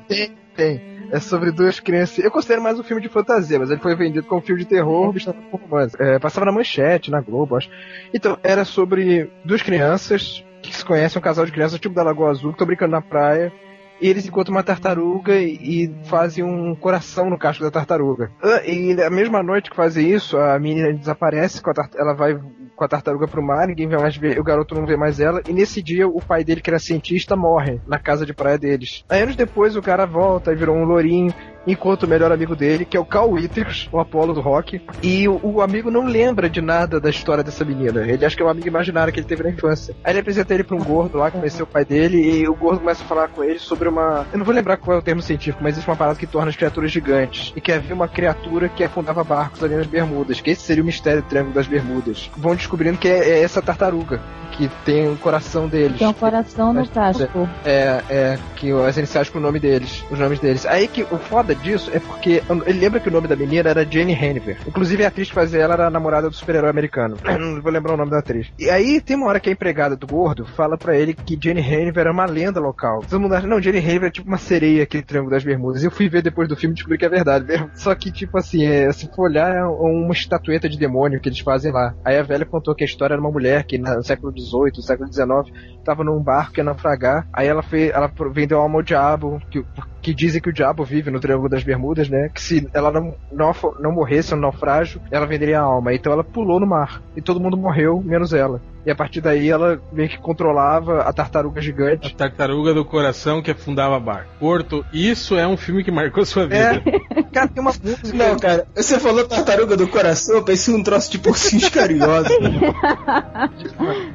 [0.53, 0.81] tem.
[1.09, 2.19] É sobre duas crianças.
[2.19, 5.13] Eu considero mais um filme de fantasia, mas ele foi vendido como filme de terror,
[5.13, 5.95] misturado com romance.
[5.97, 7.69] É, passava na manchete, na Globo, acho.
[8.13, 12.31] Então, era sobre duas crianças que se conhecem, um casal de crianças, tipo da Lagoa
[12.31, 13.53] Azul, que estão brincando na praia.
[14.01, 18.29] E eles encontram uma tartaruga e, fazem um coração no casco da tartaruga.
[18.43, 22.37] Ah, E na mesma noite que fazem isso, a menina desaparece, a ela vai
[22.75, 25.41] com a tartaruga pro mar, ninguém vê mais ver, o garoto não vê mais ela,
[25.47, 29.03] e nesse dia o pai dele, que era cientista, morre na casa de praia deles.
[29.09, 31.33] Aí anos depois o cara volta e virou um lourinho,
[31.67, 35.27] encontra o melhor amigo dele, que é o Carl Withers, o Apolo do rock, e
[35.27, 38.01] o, o amigo não lembra de nada da história dessa menina.
[38.01, 39.95] Ele acha que é um amigo imaginário que ele teve na infância.
[40.03, 42.55] Aí ele apresenta ele pra um gordo lá, que conheceu o pai dele, e o
[42.55, 44.25] gordo começa a falar com ele sobre uma.
[44.31, 46.49] Eu não vou lembrar qual é o termo científico, mas existe uma parada que torna
[46.49, 47.53] as criaturas gigantes.
[47.55, 50.85] E quer ver uma criatura que afundava barcos ali nas Bermudas, que esse seria o
[50.85, 52.29] mistério do Triângulo das Bermudas.
[52.37, 54.21] Vão descobrindo que é, é essa tartaruga,
[54.57, 55.97] que tem o coração deles.
[55.97, 57.49] Tem um coração no casco.
[57.63, 60.65] É, é, que as iniciais com o nome deles, os nomes deles.
[60.65, 63.85] Aí que o foda disso é porque ele lembra que o nome da menina era
[63.85, 64.57] Jane Haniver.
[64.67, 67.17] Inclusive a atriz que fazia ela era a namorada do super-herói americano.
[67.39, 68.47] Não vou lembrar o nome da atriz.
[68.57, 71.61] E aí tem uma hora que a empregada do gordo fala pra ele que Jane
[71.61, 73.01] Haniver era uma lenda local.
[73.01, 75.83] Todo mundo acha, não, Jane Haniver é tipo uma sereia aquele triângulo das Bermudas.
[75.83, 77.69] E eu fui ver depois do filme e descobri que é verdade mesmo.
[77.73, 81.39] Só que, tipo assim, é, se for olhar, é uma estatueta de demônio que eles
[81.39, 81.93] fazem lá.
[82.03, 85.11] Aí a velha contou que a história era uma mulher que no século XVIII, século
[85.11, 87.27] XIX, tava num barco que ia naufragar.
[87.33, 89.65] Aí ela fez, ela vendeu alma ao diabo, que,
[90.05, 92.29] que dizem que o diabo vive no Triângulo das Bermudas, né?
[92.31, 95.95] Que se ela não, não, não morresse no naufrágio, ela venderia a alma.
[95.95, 97.01] Então ela pulou no mar.
[97.15, 98.61] E todo mundo morreu, menos ela.
[98.85, 102.15] E a partir daí ela meio que controlava a tartaruga A gigante.
[102.15, 104.29] Tartaruga do Coração que afundava barco.
[104.39, 106.83] Porto, isso é um filme que marcou sua vida.
[107.09, 108.15] É, cara, tem uma música.
[108.15, 112.31] Não, cara, você falou tartaruga do coração, eu pensei num troço de porcinhos carinhosos.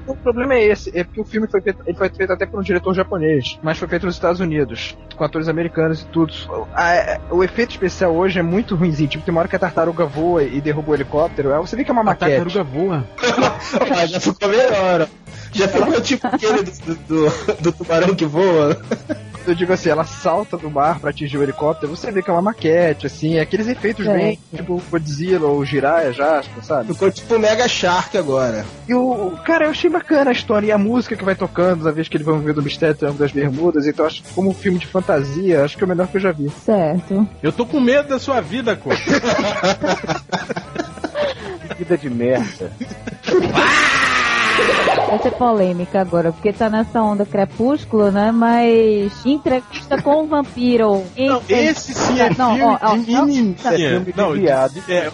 [0.07, 2.59] O problema é esse, é porque o filme foi feito, ele foi feito até por
[2.59, 6.33] um diretor japonês, mas foi feito nos Estados Unidos, com atores americanos e tudo.
[6.75, 10.05] A- o efeito especial hoje é muito ruimzinho, tipo, tem uma hora que a tartaruga
[10.07, 12.31] voa e derruba o helicóptero, aí você vê que é uma A maquete.
[12.37, 13.05] tartaruga voa.
[13.97, 15.09] Ah, já ficou melhor.
[15.53, 18.81] Já ficou tipo aquele do, do, do tubarão que voa.
[19.51, 22.33] Eu digo assim, ela salta do mar pra atingir o helicóptero, você vê que é
[22.33, 24.17] uma maquete, assim, aqueles efeitos É.
[24.17, 26.93] bem, tipo Godzilla ou Jiraiya, Jasper, sabe?
[26.93, 28.65] Ficou tipo Mega Shark agora.
[28.89, 31.91] E o, cara, eu achei bacana a história e a música que vai tocando na
[31.91, 34.55] vez que eles vão ver do Mistério do Triângulo das Bermudas, então acho que como
[34.55, 36.49] filme de fantasia, acho que é o melhor que eu já vi.
[36.65, 37.29] Certo.
[37.43, 39.03] Eu tô com medo da sua vida, Corto.
[41.77, 42.71] Vida de merda.
[45.11, 48.31] vai ser polêmica agora, porque tá nessa onda crepúsculo, né?
[48.31, 51.05] Mas entrevista com o vampiro.
[51.19, 53.57] Não, esse sim é Não, filme ó, ó, de não, menininha.
[54.17, 54.35] Não.
[54.89, 55.11] É.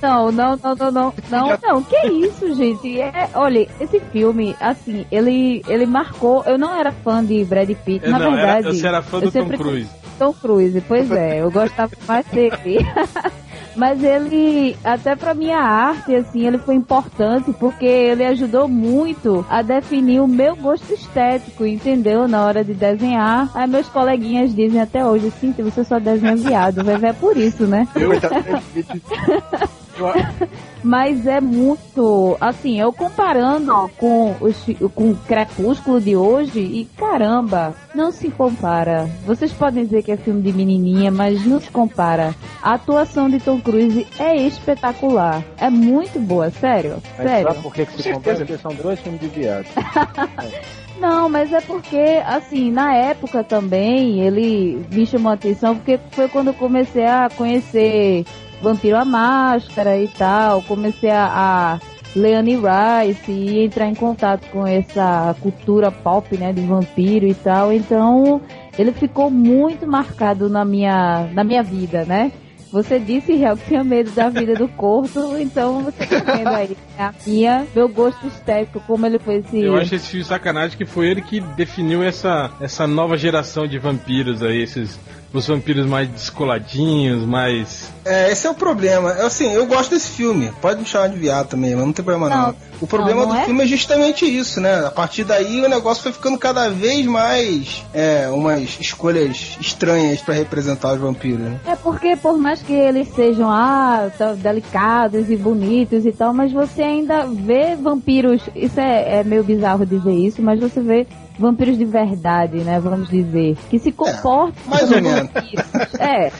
[0.00, 3.00] Não, não, não, não, não, não, não, que isso, gente?
[3.00, 6.42] É, olha, esse filme, assim, ele, ele marcou.
[6.46, 8.78] Eu não era fã de Brad Pitt, É, na não, era, verdade.
[8.78, 9.90] você era fã eu do Tom Cruise.
[10.18, 12.86] Tom Cruise, pois é, eu gostava mais dele.
[13.76, 19.62] Mas ele, até pra minha arte, assim, ele foi importante porque ele ajudou muito a
[19.62, 22.28] definir o meu gosto estético, entendeu?
[22.28, 23.50] Na hora de desenhar.
[23.54, 27.36] Aí meus coleguinhas dizem até hoje, assim, você só desenha viado, vai ver é por
[27.36, 27.86] isso, né?
[30.82, 34.56] Mas é muito, assim, eu comparando com, os,
[34.94, 39.08] com o Crepúsculo de hoje, e caramba, não se compara.
[39.24, 42.34] Vocês podem dizer que é filme de menininha, mas não se compara.
[42.60, 45.44] A atuação de Tom Cruise é espetacular.
[45.56, 47.48] É muito boa, sério, Mas sério.
[47.48, 48.36] sabe por que, que se compara?
[48.38, 49.66] Porque são dois filmes de viado.
[51.02, 56.28] Não, mas é porque, assim, na época também, ele me chamou a atenção, porque foi
[56.28, 58.24] quando eu comecei a conhecer
[58.62, 61.80] Vampiro à Máscara e tal, comecei a, a
[62.14, 67.34] ler Annie Rice e entrar em contato com essa cultura pop, né, de vampiro e
[67.34, 68.40] tal, então
[68.78, 72.32] ele ficou muito marcado na minha, na minha vida, né?
[72.72, 76.76] Você disse, Real, que tinha medo da vida do corpo, então você tá vendo aí
[76.98, 79.60] a minha, meu gosto estético, como ele foi esse...
[79.60, 83.78] Eu acho esse filme sacanagem que foi ele que definiu essa, essa nova geração de
[83.78, 84.98] vampiros aí, esses
[85.32, 87.90] os vampiros mais descoladinhos, mais.
[88.04, 89.12] É, esse é o problema.
[89.12, 90.52] É, Assim, eu gosto desse filme.
[90.60, 92.46] Pode me chamar de viado também, mas não tem problema não.
[92.48, 93.44] Não, O problema não, não do é?
[93.44, 94.86] filme é justamente isso, né?
[94.86, 100.34] A partir daí o negócio foi ficando cada vez mais é, umas escolhas estranhas pra
[100.34, 101.60] representar os vampiros, né?
[101.66, 106.52] É porque por mais que eles sejam ah, tão delicados e bonitos e tal, mas
[106.52, 108.42] você ainda vê vampiros.
[108.54, 111.06] Isso é, é meio bizarro dizer isso, mas você vê
[111.42, 112.80] vampiros de verdade, né?
[112.80, 113.56] Vamos dizer.
[113.68, 115.30] Que se comportam mais como ou menos.
[115.32, 115.66] vampiros.
[116.00, 116.32] É.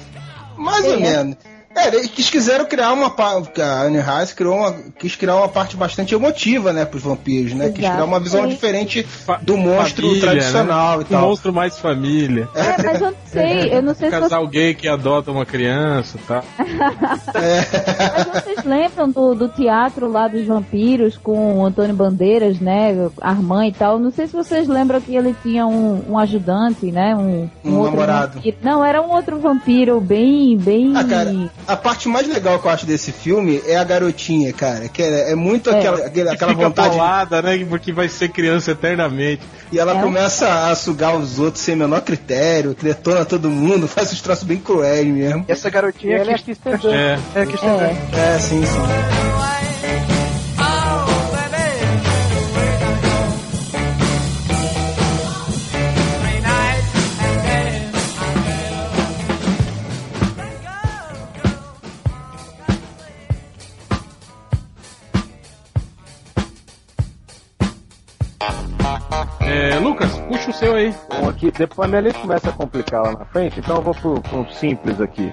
[0.57, 0.97] Mais ou É.
[0.99, 1.37] menos.
[1.75, 3.61] É, eles quiseram criar uma parte.
[3.61, 7.71] A Anne Rice criou uma, quis criar uma parte bastante emotiva, né, pros vampiros, né?
[7.71, 7.95] Quis Exato.
[7.95, 9.07] criar uma visão diferente
[9.43, 11.05] do monstro família, tradicional né?
[11.07, 11.25] e tal.
[11.25, 12.49] Um monstro mais família.
[12.55, 15.47] É, mas eu não sei, eu não sei se vocês, Casal gay que adota uma
[15.47, 16.43] criança, tá?
[16.59, 23.11] mas vocês lembram do, do teatro lá dos vampiros com o Antônio Bandeiras, né?
[23.21, 23.99] Armand e tal.
[23.99, 27.15] Não sei se vocês lembram que ele tinha um, um ajudante, né?
[27.17, 28.35] Um, Um outro namorado.
[28.35, 28.57] vampiro.
[28.63, 30.93] Não, era um outro vampiro bem, bem.
[30.97, 31.33] Ah, cara,
[31.67, 34.89] a parte mais legal que eu acho desse filme é a garotinha, cara.
[34.89, 35.79] Que é, é muito É.
[35.79, 36.89] aquela, Que aquela fica vontade.
[36.91, 37.65] bolada, né?
[37.69, 39.43] Porque vai ser criança eternamente.
[39.71, 40.03] E ela É.
[40.03, 44.21] começa a sugar os outros sem o menor critério, que detona todo mundo, faz uns
[44.21, 45.45] troços bem cruéis mesmo.
[45.49, 46.45] Essa garotinha é aqui.
[46.45, 47.19] que está É.
[47.35, 47.97] É, que É.
[48.35, 49.52] É, sim, sim.
[70.43, 70.95] Puxa o seu aí.
[71.09, 73.95] Bom, aqui, depois a minha lista começa a complicar lá na frente, então eu vou
[73.95, 75.33] pro, pro simples aqui.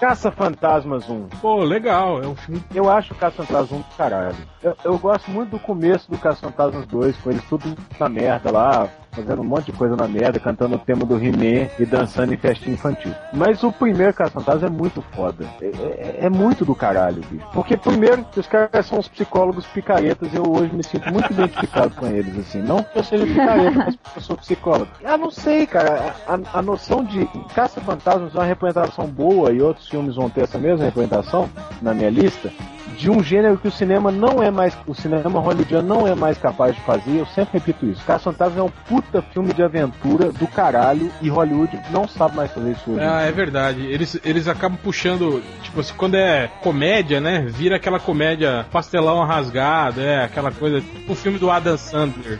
[0.00, 1.28] Caça Fantasmas 1.
[1.40, 2.20] Pô, legal.
[2.20, 2.62] É um filme.
[2.74, 4.36] Eu acho o Caça Fantasmas 1 do caralho.
[4.60, 8.50] Eu, eu gosto muito do começo do Caça Fantasmas 2, com eles tudo na merda
[8.50, 12.32] lá, fazendo um monte de coisa na merda, cantando o tema do He-Man e dançando
[12.32, 13.12] em festinha infantil.
[13.32, 15.44] Mas o primeiro Caça Fantasmas é muito foda.
[15.60, 17.46] É, é- é muito do caralho, bicho.
[17.52, 21.94] Porque primeiro, os caras são os psicólogos picaretas e eu hoje me sinto muito identificado
[21.94, 22.62] com eles, assim.
[22.62, 24.88] Não que eu seja picareta, mas porque eu sou psicólogo.
[25.00, 26.14] Eu não sei, cara.
[26.26, 30.42] A, a noção de Caça Fantasmas é uma representação boa e outros filmes vão ter
[30.44, 31.48] essa mesma representação
[31.80, 32.50] na minha lista
[32.96, 36.38] de um gênero que o cinema não é mais, o cinema hollywoodiano não é mais
[36.38, 38.04] capaz de fazer, eu sempre repito isso.
[38.04, 42.50] Caça Fantasma é um puta filme de aventura do caralho e Hollywood não sabe mais
[42.52, 43.00] fazer isso hoje.
[43.04, 43.84] Ah, é verdade.
[43.86, 47.44] Eles, eles acabam puxando, tipo assim, quando é comédia, né?
[47.48, 52.38] Vira aquela comédia pastelão rasgado, é aquela coisa, tipo o filme do Adam Sandler.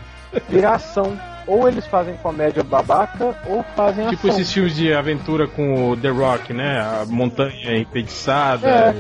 [0.48, 1.18] Virar ação.
[1.46, 4.38] Ou eles fazem comédia babaca, ou fazem Tipo ação.
[4.40, 6.78] esses filmes de aventura com o The Rock, né?
[6.80, 8.94] A montanha enfeitiçada, É.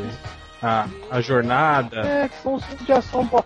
[0.62, 2.00] a, a jornada.
[2.00, 3.42] É, que são os filmes de ação pô,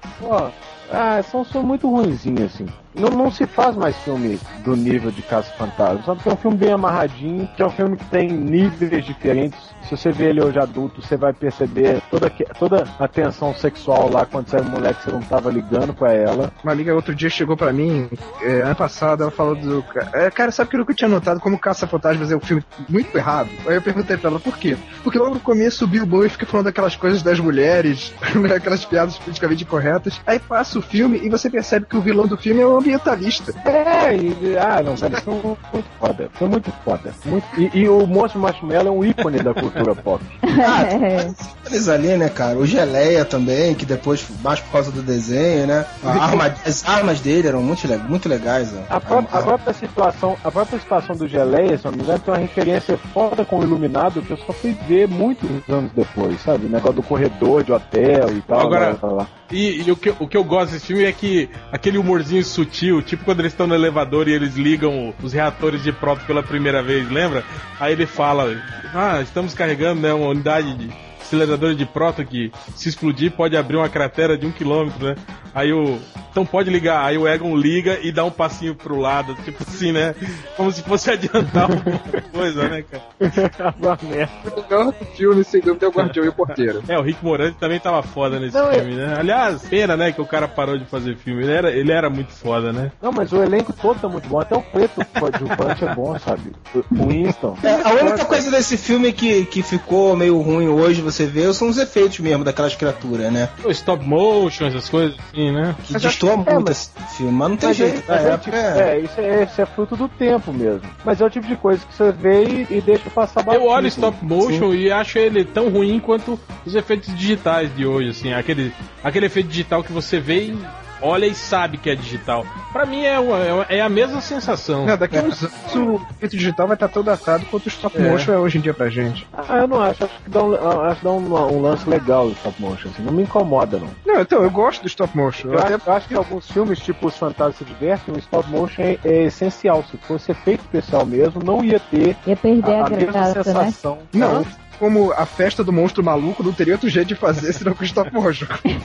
[0.90, 2.66] Ah, são, muito ruinzinhos, assim.
[2.94, 6.22] não, não se faz mais filme do nível de Caça Fantasma, sabe?
[6.22, 9.59] Que é um filme bem amarradinho, que é um filme que tem níveis diferentes.
[9.85, 14.27] Se você vê ele hoje adulto, você vai perceber toda, toda a tensão sexual lá
[14.27, 16.53] quando você era moleque, você não tava ligando pra ela.
[16.64, 18.09] Uma amiga outro dia chegou pra mim,
[18.42, 19.85] é, ano passado, ela falou do.
[20.12, 23.16] É, cara, sabe que eu nunca tinha notado como Caça Fantasmas é um filme muito
[23.16, 23.49] errado?
[23.66, 24.77] Aí eu perguntei pra ela por quê?
[25.05, 28.12] Porque logo no começo o Bill Boy fica falando daquelas coisas das mulheres,
[28.57, 30.20] aquelas piadas politicamente corretas.
[30.27, 33.53] Aí passa o filme e você percebe que o vilão do filme é um ambientalista.
[33.65, 36.31] É, e, ah, não, isso foi muito foda.
[36.35, 37.12] Foi muito foda.
[37.25, 40.23] Muito, e, e o Monstro Marshmallow é um ícone da cultura pop.
[40.57, 41.31] É.
[41.67, 42.57] Eles ali, né, cara?
[42.59, 45.85] O Geleia também, que depois, mais por causa do desenho, né?
[46.05, 48.73] A arma- as armas dele eram muito, muito legais.
[48.91, 48.97] ó.
[48.97, 52.33] A, pró- a própria situação, a própria situação do Geleia, se não me engano, tem
[52.35, 56.67] uma referência foda com o Iluminado que eu só fui ver muitos anos depois, sabe?
[56.67, 58.61] O negócio do corredor de hotel e tal.
[58.61, 59.27] Agora- blá, blá.
[59.51, 63.01] E, e o, que, o que eu gosto desse filme é que aquele humorzinho sutil,
[63.01, 66.83] tipo quando eles estão no elevador e eles ligam os reatores de próton pela primeira
[66.83, 67.45] vez, lembra?
[67.79, 68.61] Aí ele fala:
[68.93, 73.77] Ah, estamos carregando né, uma unidade de acelerador de próton que se explodir pode abrir
[73.77, 75.17] uma cratera de um quilômetro, né?
[75.55, 75.99] Aí o.
[76.31, 79.91] Então pode ligar, aí o Egon liga e dá um passinho pro lado, tipo assim,
[79.91, 80.15] né?
[80.55, 81.99] Como se fosse adiantar alguma
[82.31, 83.75] coisa, né, cara?
[83.81, 84.33] Uma merda.
[84.55, 86.83] O melhor filme, sem dúvida, é o Guardião e o Porteiro.
[86.87, 89.17] É, o Rick Moranis também tava foda nesse Não, filme, né?
[89.19, 91.43] Aliás, pena, né, que o cara parou de fazer filme.
[91.43, 92.93] Ele era, ele era muito foda, né?
[93.01, 94.39] Não, mas o elenco todo tá muito bom.
[94.39, 96.53] Até o preto coadjuvante é bom, sabe?
[96.75, 97.57] O Winston.
[97.62, 101.69] É, a única coisa desse filme que, que ficou meio ruim hoje, você vê, são
[101.69, 103.49] os efeitos mesmo daquelas criaturas, né?
[103.65, 105.75] O stop motion, essas coisas assim, né?
[105.85, 108.13] Que destoa é, muito mas- esse filme, mas não tem Mas jeito.
[108.13, 110.83] é, é, época, tipo- é- é, isso é, isso é fruto do tempo mesmo.
[111.05, 113.65] Mas é o tipo de coisa que você vê e, e deixa passar batido.
[113.65, 118.11] Eu olho stop motion e acho ele tão ruim quanto os efeitos digitais de hoje,
[118.11, 120.59] assim, aquele, aquele efeito digital que você vê e
[121.01, 122.45] olha e sabe que é digital.
[122.73, 124.87] Pra mim é, uma- é uma- é a mesma sensação.
[124.87, 127.97] Não, daqui a uns anos o efeito digital vai estar tão datado quanto o stop
[127.99, 128.11] É.
[128.11, 129.27] motion é hoje em dia pra gente.
[129.33, 130.05] Ah, eu não acho.
[130.05, 132.89] Acho que dá um, acho que dá um, um lance legal o stop motion.
[132.89, 133.03] Assim.
[133.03, 133.89] Não me incomoda, não.
[134.05, 135.49] Não, então, eu gosto do stop motion.
[135.49, 138.19] Eu, Eu até acho, eu acho que alguns filmes, tipo Os Fantasmas se Divertem, o
[138.19, 139.83] stop motion é, é essencial.
[139.91, 143.39] Se fosse efeito especial mesmo, não ia ter Ia perder a, a, a mesma graça,
[143.39, 143.43] né?
[143.45, 143.99] sensação.
[144.13, 144.45] Não,
[144.79, 148.12] como a festa do monstro maluco não teria outro jeito de fazer senão com stop
[148.12, 148.47] motion.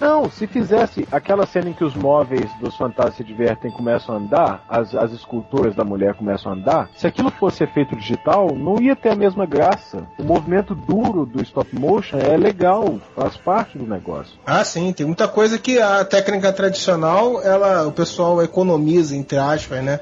[0.00, 4.14] Não, se fizesse aquela cena em que os móveis dos fantasmas se divertem e começam
[4.14, 8.48] a andar, as, as esculturas da mulher começam a andar, se aquilo fosse efeito digital,
[8.54, 10.06] não ia ter a mesma graça.
[10.18, 14.38] O movimento duro do stop motion é legal, faz parte do negócio.
[14.46, 19.82] Ah, sim, tem muita coisa que a técnica tradicional, ela, o pessoal economiza, entre aspas,
[19.82, 20.00] né?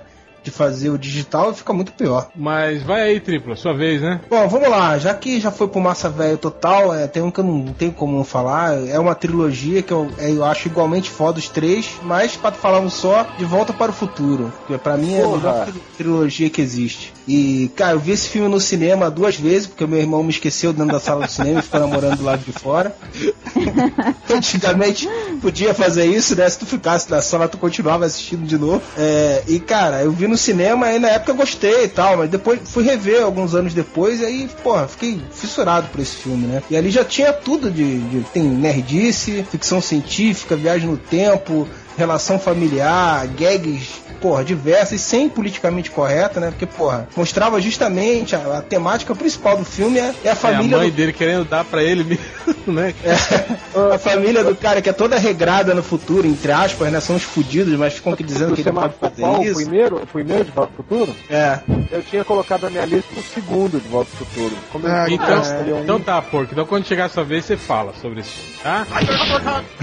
[0.49, 2.29] De fazer o digital e fica muito pior.
[2.35, 4.21] Mas vai aí, tripla, sua vez, né?
[4.31, 7.41] Bom, vamos lá, já que já foi pro Massa Velho total, é, tem um que
[7.41, 11.11] eu não tenho como não falar, é uma trilogia que eu, é, eu acho igualmente
[11.11, 14.97] foda os três, mas pra falar um só, De Volta para o Futuro, que pra
[14.97, 17.13] mim é a melhor tri- trilogia que existe.
[17.27, 20.73] E, cara, eu vi esse filme no cinema duas vezes, porque meu irmão me esqueceu
[20.73, 22.97] dentro da sala do cinema e ficou namorando do lado de fora.
[24.33, 25.07] Antigamente
[25.43, 26.49] podia fazer isso, né?
[26.49, 28.81] Se tu ficasse na sala, tu continuava assistindo de novo.
[28.97, 32.31] É, e, cara, eu vi no cinema e na época eu gostei e tal, mas
[32.31, 36.63] depois fui rever alguns anos depois e aí, porra, fiquei fissurado por esse filme, né?
[36.71, 37.99] E ali já tinha tudo de.
[37.99, 41.69] de tem nerdice, ficção científica, viagem no tempo,
[41.99, 43.89] relação familiar, gags,
[44.21, 46.51] porra, diversas, sem politicamente correta, né?
[46.51, 50.37] Porque, porra, mostrava justamente a, a temática principal do filme é, é a É a
[50.37, 52.25] família mãe do dele querendo dar pra ele mesmo,
[52.73, 52.95] né?
[53.93, 57.01] a família do cara que é toda regrada no futuro, entre aspas, né?
[57.01, 59.11] São os fudidos, mas ficam aqui dizendo que ele pode qual?
[59.11, 59.55] fazer O isso.
[59.57, 61.15] primeiro, o primeiro de Volta ao Futuro?
[61.29, 61.59] É.
[61.91, 64.55] Eu tinha colocado na minha lista o segundo de Volta ao Futuro.
[64.85, 66.53] Ah, disse, Então, escolhi um- então tá, porco.
[66.53, 68.87] Então quando chegar a sua vez, você fala sobre isso, tá?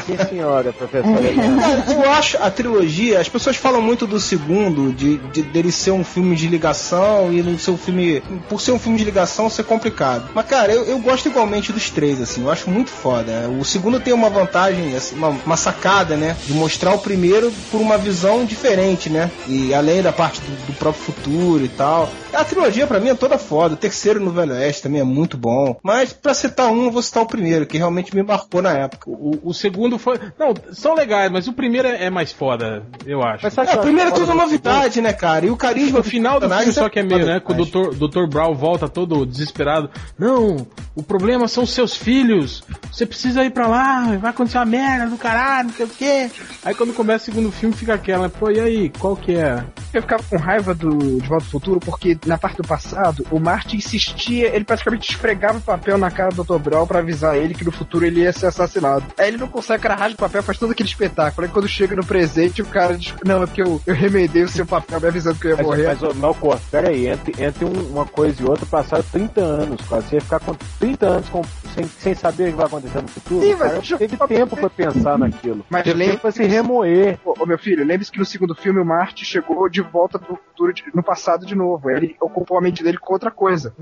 [0.06, 1.16] Sim, senhora, professora.
[2.06, 6.04] Eu acho a trilogia, as pessoas falam muito do segundo, de, de- dele ser um
[6.04, 8.22] filme de ligação e não ser um filme.
[8.48, 10.30] Por ser um filme de ligação ser complicado.
[10.34, 13.50] Mas, cara, eu, eu gosto igualmente dos três, assim, eu acho muito foda.
[13.60, 16.38] O segundo tem uma vantagem, assim, uma, uma sacada, né?
[16.46, 19.32] De mostrar o primeiro por uma visão diferente, né?
[19.48, 22.08] E além da parte do, do próprio futuro e tal.
[22.32, 23.74] A trilogia, pra mim, é toda foda.
[23.74, 25.76] O terceiro no Velho Oeste também é muito bom.
[25.82, 29.10] Mas, pra citar um, eu vou citar o primeiro, que realmente me marcou na época.
[29.10, 30.20] O, o segundo foi.
[30.38, 33.44] Não, são legais, mas o primeiro é é mais foda, eu acho.
[33.44, 35.46] Mas É, é acho tudo do novidade, né, cara?
[35.46, 37.40] E o carisma No final do filme, só que é meio, né?
[37.40, 37.56] Que o.
[37.56, 37.96] Dr.
[37.96, 38.28] Dr.
[38.28, 39.90] Brown volta todo desesperado.
[40.18, 42.64] Não, o problema são seus filhos.
[42.92, 46.32] Você precisa ir pra lá, vai acontecer uma merda do caralho, não sei o quê.
[46.64, 49.64] Aí quando começa o segundo filme, fica aquela, pô, e aí, qual que é?
[49.98, 50.90] Eu ficava com raiva do
[51.22, 55.58] De Volta ao Futuro porque na parte do passado, o Marty insistia, ele praticamente esfregava
[55.58, 56.58] o papel na cara do Dr.
[56.60, 59.06] Brown pra avisar ele que no futuro ele ia ser assassinado.
[59.18, 61.48] Aí ele não consegue, o cara rasga o papel, faz todo aquele espetáculo.
[61.48, 64.50] Aí quando chega no presente, o cara diz, não, é porque eu, eu remendei o
[64.50, 65.86] seu papel me avisando que eu ia Mas, morrer.
[65.88, 69.82] mas ô, Malcor, pera aí, entre, entre um- uma coisa e outra passaram 30 anos
[69.88, 70.08] quase.
[70.10, 71.42] Você ia ficar com 30 anos com-
[71.74, 73.42] sem, sem saber o que vai acontecer no futuro.
[73.42, 75.66] Sim, mas cara, eu- teve tempo pra pensar naquilo.
[75.70, 77.18] Mas teve lembra- tempo pra se remoer.
[77.24, 80.36] Ô, ô, meu filho, lembre-se que no segundo filme o Marty chegou de volta pro
[80.38, 81.90] futuro, de- no passado de novo.
[81.90, 83.74] Ele ocupou a mente dele com outra coisa.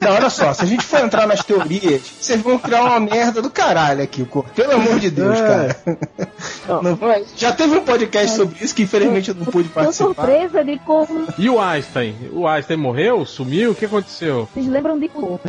[0.00, 3.42] Não, olha só, se a gente for entrar nas teorias, vocês vão criar uma merda
[3.42, 5.42] do caralho aqui, pelo amor de Deus, É.
[5.46, 5.76] cara.
[6.68, 6.82] Não.
[6.82, 6.98] Não
[7.36, 10.14] já teve um podcast sobre isso que infelizmente eu não pude Tô participar.
[10.14, 11.26] surpresa de como.
[11.38, 12.14] E o Einstein?
[12.32, 13.24] O Einstein morreu?
[13.26, 13.72] Sumiu?
[13.72, 14.48] O que aconteceu?
[14.52, 15.40] Vocês lembram de como?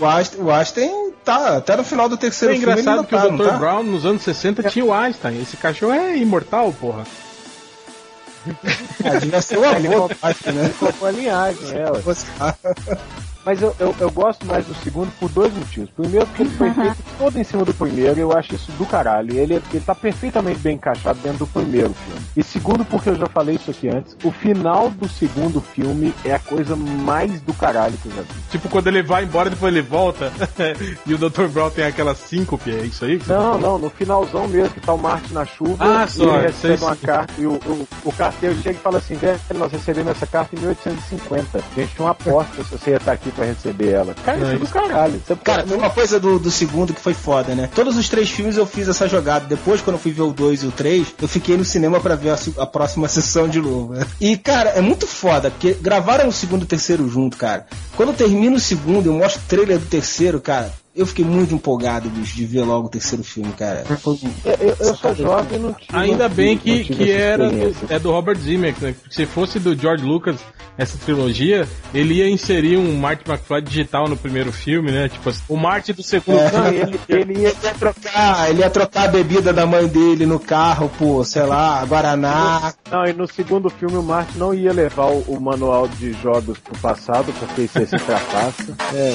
[0.00, 2.72] O Einstein, o Einstein tá até no final do terceiro É filme.
[2.72, 3.44] ele engraçado que o tá, não Dr.
[3.50, 3.58] tá?
[3.58, 5.40] Brown nos anos 60 tinha o Einstein.
[5.40, 7.04] Esse cachorro é imortal, porra.
[9.04, 10.74] Ah, devia ser o avô Einstein, né?
[10.98, 11.86] Com a linhagem, é.
[13.46, 15.88] Mas eu, eu, eu gosto mais do segundo por dois motivos.
[15.90, 18.84] Primeiro, porque ele foi feito todo em cima do primeiro, e eu acho isso do
[18.84, 19.38] caralho.
[19.38, 22.20] Ele, ele tá perfeitamente bem encaixado dentro do primeiro filme.
[22.36, 26.34] E segundo, porque eu já falei isso aqui antes, o final do segundo filme é
[26.34, 28.28] a coisa mais do caralho que eu já vi.
[28.50, 30.32] Tipo, quando ele vai embora, depois ele volta.
[31.06, 31.46] e o Dr.
[31.46, 33.16] Brown tem aquela síncope, é isso aí?
[33.16, 36.10] que você Não, não, no finalzão mesmo, que tá o Martin na chuva, Ah, e
[36.10, 37.06] só, ele sei recebe uma sim.
[37.06, 40.56] carta, e o, o, o carteiro chega e fala assim, velho, nós recebemos essa carta
[40.56, 41.58] em 1850.
[41.58, 44.14] A gente tinha uma aposta se você ia estar aqui pra receber ela.
[44.24, 45.22] Cara, isso é do caralho.
[45.24, 47.68] Você Cara, tem uma coisa do, do segundo que foi foda, né?
[47.74, 49.46] Todos os três filmes eu fiz essa jogada.
[49.46, 52.14] Depois, quando eu fui ver o 2 e o 3, eu fiquei no cinema pra
[52.16, 53.92] ver a, a próxima sessão de novo.
[53.92, 54.06] né?
[54.20, 57.66] E, cara, é muito foda, porque gravaram o segundo e o terceiro junto, cara.
[57.96, 60.72] Quando termina o segundo, eu mostro o trailer do terceiro, cara.
[60.96, 63.84] Eu fiquei muito empolgado, bicho, de ver logo o terceiro filme, cara.
[63.84, 65.96] Foi Eu, eu, eu sou jovem e não tive.
[65.96, 68.94] Ainda bem que, tive que era do, é do Robert Zemeckis, né?
[68.98, 70.36] Porque se fosse do George Lucas
[70.78, 75.08] essa trilogia, ele ia inserir um Marty McFly digital no primeiro filme, né?
[75.08, 76.50] Tipo, assim, o Marty do segundo É.
[76.50, 76.78] Filme.
[76.78, 77.54] ele, ele ia.
[77.78, 82.72] Trocar, ele ia trocar a bebida da mãe dele no carro, pô, sei lá, Guaraná.
[82.90, 86.58] Não, e no segundo filme o Martin não ia levar o, o manual de jogos
[86.58, 88.74] pro passado, porque isso ia ser fracasso.
[88.94, 89.14] É,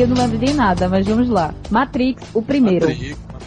[0.00, 1.54] eu não lembro de nada, mas vamos lá.
[1.70, 2.86] Matrix, o primeiro.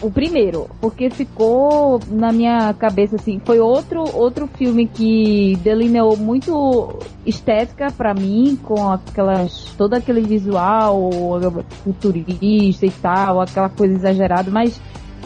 [0.02, 6.98] O primeiro, porque ficou na minha cabeça assim, foi outro outro filme que delineou muito
[7.24, 11.10] estética pra mim, com aquelas todo aquele visual
[11.82, 14.80] futurista e tal, aquela coisa exagerada, mas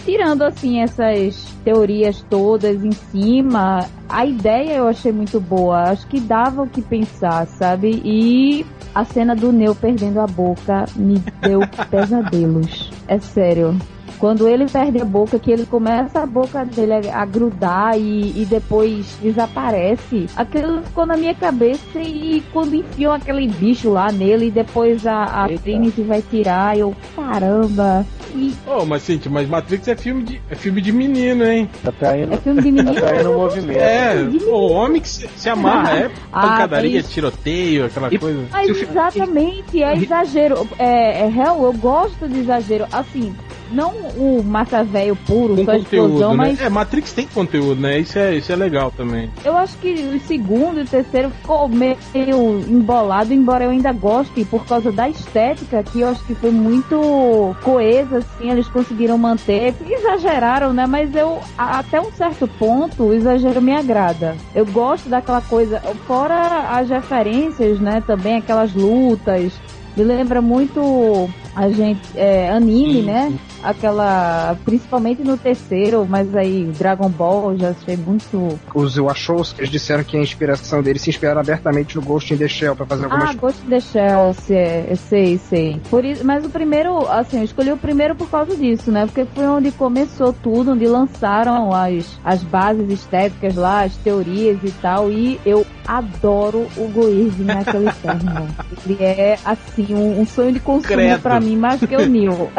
[0.05, 5.91] tirando assim essas teorias todas em cima, a ideia eu achei muito boa.
[5.91, 8.01] Acho que dava o que pensar, sabe?
[8.05, 12.91] E a cena do Neo perdendo a boca me deu pesadelos.
[13.07, 13.77] É sério.
[14.19, 18.43] Quando ele perde a boca, que ele começa a boca dele a, a grudar e,
[18.43, 24.47] e depois desaparece, aquilo ficou na minha cabeça e quando enfiam aquele bicho lá nele
[24.47, 25.63] e depois a, a Eita.
[25.63, 28.05] Trinity vai tirar, eu, caramba.
[28.35, 31.69] E Oh, mas gente, mas Matrix é filme de, é filme de menino, hein?
[31.83, 32.95] tá traindo, é filme de menino.
[32.95, 33.79] tá traindo o movimento.
[33.79, 34.15] É,
[34.47, 38.47] o homem que se, se amarra, é Ah, pancadaria, tiroteio, aquela E- coisa.
[38.53, 40.69] Mas exatamente, é exagero.
[40.79, 42.87] É, é real, eu gosto de exagero.
[42.93, 43.35] Assim,
[43.71, 46.37] não o massa velho puro, Com só explosão, conteúdo, né?
[46.37, 47.99] mas É, Matrix tem conteúdo, né?
[47.99, 49.31] Isso é, isso é legal também.
[49.45, 54.45] eu acho que o segundo e o terceiro ficou meio embolado, embora eu ainda goste,
[54.45, 59.75] por causa da estética, que eu acho que foi muito coesa, assim, eles conseguiram manter.
[59.89, 60.87] Exageraram, né?
[60.87, 64.37] Mas eu, até um certo ponto, o exagero me agrada.
[64.55, 68.03] Eu gosto daquela coisa, fora as referências, né?
[68.07, 69.53] Também aquelas lutas.
[69.97, 73.37] Me lembra muito a gente, é, anime, né?
[73.65, 79.71] Aquela, principalmente no terceiro, mas aí Dragon Ball eu já achei muito Os Wachowski, eles
[79.71, 83.07] disseram que a inspiração deles se inspiraram abertamente no Ghost in the Shell pra fazer
[83.07, 85.81] algumas Ah, Ghost in the Shell, se é, eu sei, sei.
[85.91, 89.07] Por isso, mas o primeiro, assim, eu escolhi o primeiro por causa disso, né?
[89.07, 94.71] Porque foi onde começou tudo, onde lançaram as, as bases estéticas lá, as teorias e
[94.71, 95.11] tal.
[95.11, 98.49] E eu adoro o Goird naquele termo.
[98.85, 102.51] Ele é, assim, um, um sonho de consumo pra mim, mais que o Neil.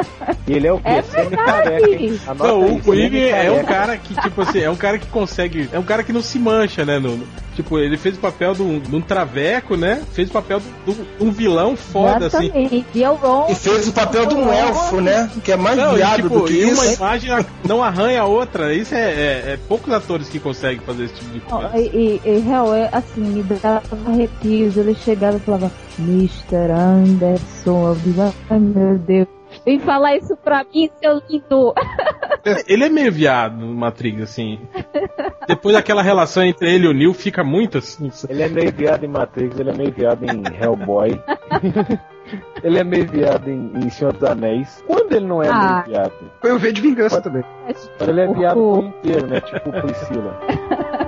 [0.48, 0.84] E ele é o quê?
[0.90, 1.04] É hein?
[1.30, 2.20] verdade.
[2.38, 3.64] Não, o Quig é um semi-careca.
[3.64, 5.70] cara que, tipo assim, é um cara que consegue.
[5.72, 6.98] É um cara que não se mancha, né?
[7.00, 10.02] no- no- tipo, ele fez o papel de um, de um traveco, né?
[10.14, 12.46] Fez o papel de um, um vilão foda, assim.
[12.46, 12.86] Exatamente.
[12.96, 13.48] E é o Ron.
[13.50, 15.30] E fez o papel de um elfo, né?
[15.44, 16.96] Que é mais Não, e, viado tipo, do que e uma isso.
[16.96, 18.74] imagem não arranha a outra.
[18.74, 21.78] Isso é, é- é poucos atores que conseguem fazer esse tipo de Não, coisa.
[21.78, 24.78] E, e, e real, é assim, me dava arrepios.
[24.78, 25.70] Ele chegava e falava,
[26.00, 26.72] Mr.
[26.72, 28.32] Anderson, eu digo, ai
[28.80, 29.28] meu Deus.
[29.66, 31.74] Vem falar isso pra mim, seu lindo.
[32.68, 34.60] Ele é meio viado no Matrix, assim.
[35.48, 38.12] Depois daquela relação entre ele e o Neil fica muito assim.
[38.30, 41.20] Ele é meio viado em Matrix, ele é meio viado em Hellboy.
[42.64, 44.84] ele é meio viado em, em Senhor dos Anéis.
[44.86, 45.84] Quando ele não é Ah.
[45.88, 46.14] meio viado?
[46.42, 47.44] Foi o V de vingança também.
[48.00, 49.42] Ele é viado O- por inteiro, né?
[49.42, 50.40] Tipo Priscila.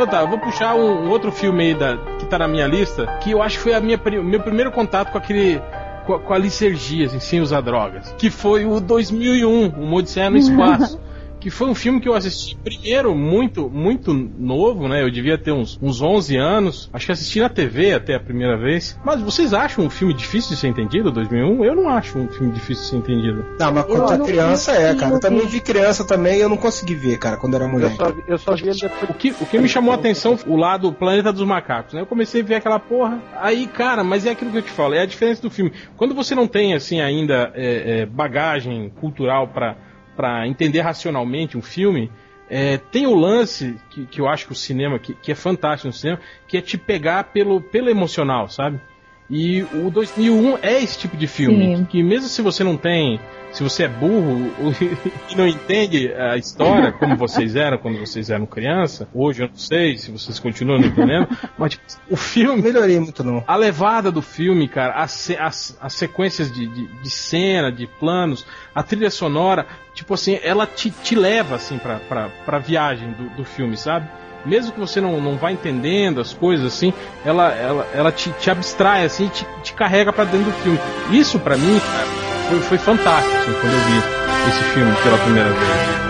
[0.00, 2.66] Então tá, eu vou puxar um, um outro filme aí da, que tá na minha
[2.66, 5.60] lista, que eu acho que foi a minha, meu primeiro contato com aquele.
[6.06, 8.14] com a, com a licergia, assim, sem usar drogas.
[8.16, 10.98] Que foi o 2001, Uma Odisseia no Espaço.
[11.40, 15.02] Que foi um filme que eu assisti primeiro muito, muito novo, né?
[15.02, 16.90] Eu devia ter uns, uns 11 anos.
[16.92, 18.98] Acho que assisti na TV até a primeira vez.
[19.04, 21.64] Mas vocês acham um filme difícil de ser entendido, 2001?
[21.64, 23.44] Eu não acho um filme difícil de ser entendido.
[23.58, 25.14] Não, mas Eu quando a criança vi é, cara.
[25.14, 27.90] Eu também vi criança também e eu não consegui ver, cara, quando era Eu mulher.
[27.96, 29.10] só, vi- eu só vi ele depois.
[29.10, 32.02] O que, o que me chamou a atenção o lado Planeta dos Macacos, né?
[32.02, 33.18] Eu comecei a ver aquela porra.
[33.40, 35.72] Aí, cara, mas é aquilo que eu te falo, é a diferença do filme.
[35.96, 39.76] Quando você não tem, assim, ainda é, é, bagagem cultural pra
[40.16, 42.10] para entender racionalmente um filme,
[42.48, 45.86] é, tem o lance que, que eu acho que o cinema, que, que é fantástico
[45.86, 48.80] no cinema, que é te pegar pelo, pelo emocional, sabe?
[49.30, 51.84] E o 2001 é esse tipo de filme, Sim.
[51.84, 53.20] que, que mesmo se você não tem,
[53.52, 54.50] se você é burro
[55.30, 59.54] e não entende a história como vocês eram quando vocês eram criança, hoje eu não
[59.56, 63.44] sei se vocês continuam não entendendo, mas tipo, o filme Melhorei muito, não.
[63.46, 67.86] a levada do filme, cara, as, se- as, as sequências de, de, de cena, de
[67.86, 69.64] planos, a trilha sonora,
[69.94, 74.08] tipo assim, ela te, te leva, assim, pra, pra, pra viagem do, do filme, sabe?
[74.44, 76.92] Mesmo que você não, não vá entendendo as coisas, assim,
[77.24, 80.78] ela, ela, ela te, te abstrai, assim, te, te carrega pra dentro do filme.
[81.10, 81.80] Isso, pra mim,
[82.48, 83.98] foi, foi fantástico, assim, quando eu vi
[84.48, 86.09] esse filme pela primeira vez.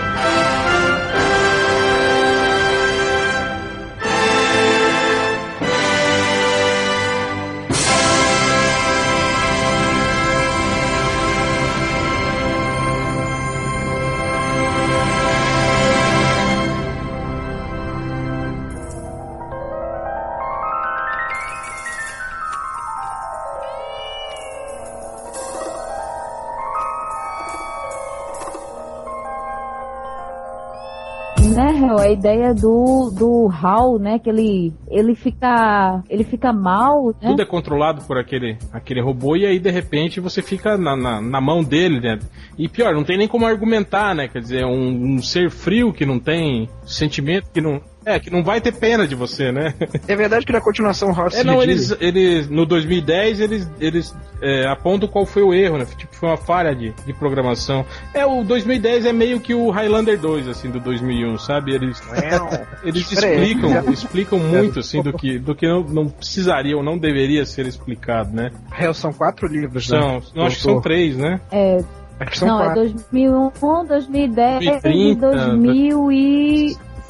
[32.11, 37.29] Ideia do, do Hal, né, que ele, ele fica, ele fica mal, né?
[37.29, 41.21] Tudo é controlado por aquele, aquele robô e aí de repente você fica na, na,
[41.21, 42.19] na mão dele, né?
[42.57, 44.27] E pior, não tem nem como argumentar, né?
[44.27, 47.81] Quer dizer, um, um ser frio que não tem sentimento, que não.
[48.05, 49.75] É, que não vai ter pena de você, né?
[50.07, 53.71] É verdade que na continuação o House É, se não, eles, eles no 2010 eles,
[53.79, 55.85] eles é, apontam qual foi o erro, né?
[55.85, 57.85] Tipo, foi uma falha de, de programação.
[58.13, 61.75] É, o 2010 é meio que o Highlander 2, assim, do 2001, sabe?
[61.75, 62.01] Eles,
[62.83, 67.45] eles explicam, explicam muito, assim, do que, do que não, não precisaria ou não deveria
[67.45, 68.51] ser explicado, né?
[68.79, 69.99] Hell, são quatro livros, né?
[69.99, 71.39] São, não, acho que são três, né?
[71.51, 71.83] É,
[72.21, 72.83] Acho que são não, é quatro.
[72.83, 75.31] 2001, 2010 e 2030,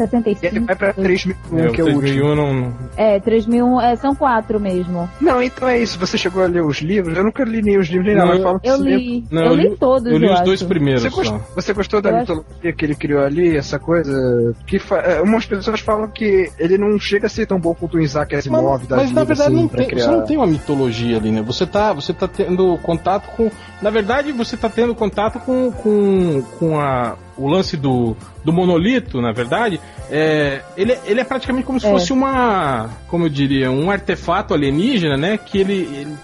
[0.07, 0.45] 2075.
[0.45, 2.01] E ele vai pra 3001, É, que é o último.
[2.01, 2.73] 2001 não.
[2.97, 5.09] É, 3001, é, são quatro mesmo.
[5.19, 5.97] Não, então é isso.
[5.99, 7.17] Você chegou a ler os livros?
[7.17, 9.25] Eu nunca li nem os livros nem nada, Não, mas falam que Eu esse li,
[9.31, 10.43] Não, eu eu li li- todos, Eu li os acho.
[10.43, 11.15] dois primeiros Você só.
[11.17, 14.53] gostou, você gostou da Eu mitologia que ele criou ali, essa coisa?
[14.65, 14.97] Que fa...
[14.97, 18.35] é, Umas pessoas falam que ele não chega a ser tão bom quanto o Isaac
[18.35, 20.03] Asimov mas vida, na verdade assim, não pra tem, criar...
[20.05, 21.41] você não tem uma mitologia ali, né?
[21.41, 23.49] Você tá, você tá tendo contato com.
[23.81, 29.21] Na verdade, você tá tendo contato com, com, com a, o lance do, do monolito,
[29.21, 29.79] na verdade.
[30.09, 31.89] É, ele, ele é praticamente como se É.
[31.89, 32.89] fosse uma.
[33.07, 35.37] Como eu diria, um artefato alienígena, né?
[35.37, 35.73] Que ele,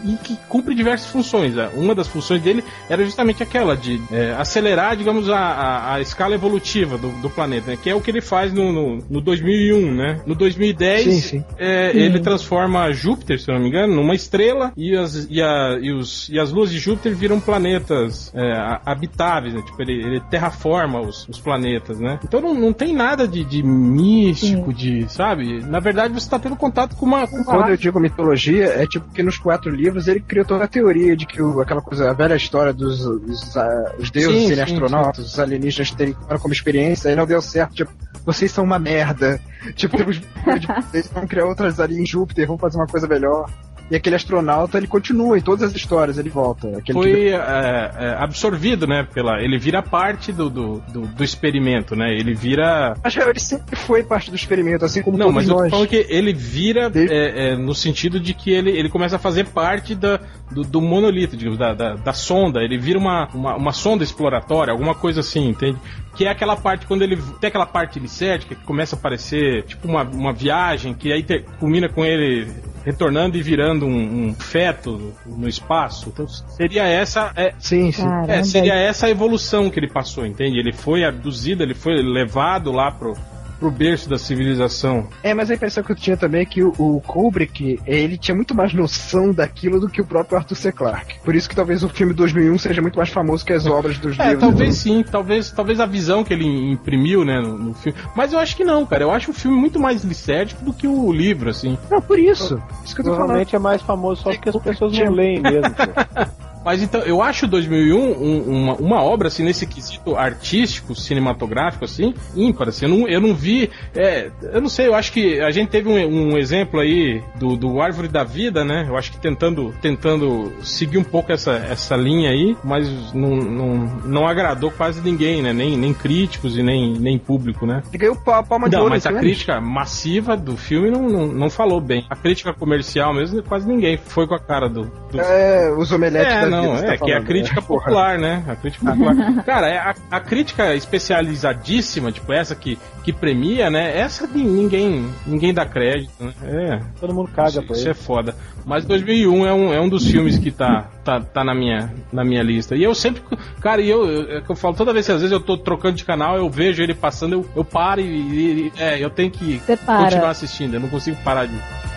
[0.04, 1.54] ele que cumpre diversas funções.
[1.74, 6.36] Uma das funções dele era justamente aquela de é, acelerar, digamos, a, a, a escala
[6.36, 7.78] evolutiva do, do planeta, né?
[7.82, 10.20] Que é o que ele faz no, no, no 2001, né?
[10.26, 11.46] No 2010, Sim, sim.
[11.58, 11.98] é, Sim.
[12.00, 16.28] ele transforma Júpiter, se não me engano, numa estrela e as, e a- e os,
[16.30, 19.62] e as luas de Júpiter viram planetas é, habitáveis, né?
[19.62, 22.20] Tipo, ele, ele terraforma os, os planetas, né?
[22.24, 25.62] Então não, não tem nada de, de místico, de, sabe?
[25.64, 27.28] Na verdade você tá tendo contato com uma.
[27.28, 30.64] Com uma Quando eu digo mitologia, é tipo que nos quatro livros ele criou toda
[30.66, 34.42] a teoria de que o- aquela coisa, a velha história dos os, ah, os deuses
[34.42, 37.92] Sim, serem sim, astronautas, os alienígenas terem como experiência, aí não deu certo, tipo,
[38.26, 39.40] vocês são uma merda.
[39.76, 40.22] Tipo, temos
[40.94, 43.50] eles vão criar outras ali em Júpiter, vão fazer uma coisa melhor.
[43.90, 46.68] E aquele astronauta, ele continua em todas as histórias, ele volta.
[46.70, 49.08] Aquele que- foi é, é, absorvido, né?
[49.14, 52.14] Pela, ele vira parte do, do, do, do experimento, né?
[52.14, 52.96] Ele vira.
[53.04, 55.70] Mas ele sempre foi parte do experimento, assim como Não, mas eu nós.
[55.72, 59.20] falando que ele vira Desde- é, é, no sentido de que ele, ele começa a
[59.20, 60.20] fazer parte da,
[60.52, 62.62] do, do monolito, digamos, da, da, da sonda.
[62.62, 65.78] Ele vira uma, uma, uma sonda exploratória, alguma coisa assim, entende?
[66.16, 67.16] Que é aquela parte, quando ele.
[67.40, 71.46] Tem aquela parte licérgica que começa a parecer tipo uma, uma viagem, que aí te-
[71.60, 72.48] culmina com ele
[72.88, 76.08] retornando e virando um, um feto no espaço.
[76.08, 77.34] Então seria essa.
[77.36, 78.04] É, Sim, sim.
[78.04, 78.32] Caramba.
[78.32, 80.58] é, seria essa a evolução que ele passou, entende?
[80.58, 83.14] Ele foi abduzido, ele foi levado lá pro,
[83.60, 85.08] pro berço da civilização.
[85.24, 88.36] É, mas a impressão que eu tinha também é que o, o Kubrick, ele tinha
[88.36, 90.72] muito mais noção daquilo do que o próprio Arthur C.
[90.72, 91.20] Clarke.
[91.24, 94.18] Por isso que talvez o filme 2001 seja muito mais famoso que as obras dos
[94.20, 94.42] É, livros.
[94.42, 97.98] talvez sim, talvez, talvez a visão que ele imprimiu, né, no, no filme.
[98.16, 99.04] Mas eu acho que não, cara.
[99.04, 101.78] Eu acho o filme muito mais licérgico do que o livro, assim.
[101.90, 102.62] Não, por isso.
[102.84, 103.18] Isso que eu tô falando.
[103.28, 105.74] Provavelmente é mais famoso só porque as pessoas não leem mesmo.
[106.68, 112.14] Mas então, eu acho 2001 um- uma, uma obra, assim, nesse quesito artístico, cinematográfico, assim,
[112.36, 112.86] ímpar, assim.
[112.88, 113.70] Eu não, eu não vi.
[113.96, 117.56] é, eu não sei, eu acho que a gente teve um, um exemplo aí do,
[117.56, 118.86] do Árvore da Vida, né?
[118.90, 123.76] Eu acho que tentando, tentando seguir um pouco essa, essa linha aí, mas não, não,
[124.04, 125.54] não agradou quase ninguém, né?
[125.54, 127.82] Nem, nem críticos e nem, nem público, né?
[127.88, 128.94] Ele ganhou pa- palma de Não, ouro.
[128.94, 129.20] mas a né?
[129.22, 132.06] crítica massiva do filme não, não, não falou bem.
[132.10, 134.82] A crítica comercial mesmo, quase ninguém foi com a cara do.
[135.12, 135.22] do...
[135.22, 137.68] É, os omeletes É, da não, é tá que é a falando, crítica né?
[137.68, 137.84] Porra.
[137.84, 138.44] popular, né?
[138.48, 139.16] A crítica popular.
[139.46, 143.98] Cara, é a, a crítica especializadíssima, tipo essa que, que premia, né?
[143.98, 146.34] Essa ninguém, ninguém dá crédito, né?
[146.44, 146.80] É.
[147.00, 148.36] Todo mundo caga Isso, pra isso é foda.
[148.66, 152.24] Mas 2001 é um, é um dos filmes que tá, tá, tá na, minha, na
[152.26, 152.76] minha lista.
[152.76, 153.22] E eu sempre.
[153.62, 155.58] Cara, e eu, eu, é que eu falo toda vez que às vezes eu tô
[155.58, 159.10] trocando de canal, eu vejo ele passando, eu, eu paro e, e- e- É, eu
[159.10, 160.74] tenho que continuar assistindo.
[160.74, 161.56] Eu não consigo parar de,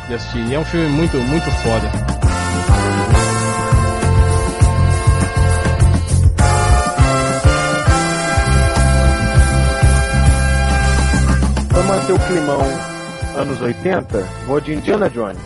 [0.09, 0.47] de assistir.
[0.49, 1.91] E é um filme muito, muito foda.
[12.11, 12.61] O climão
[13.37, 15.39] anos 80, vou de Indiana Jones.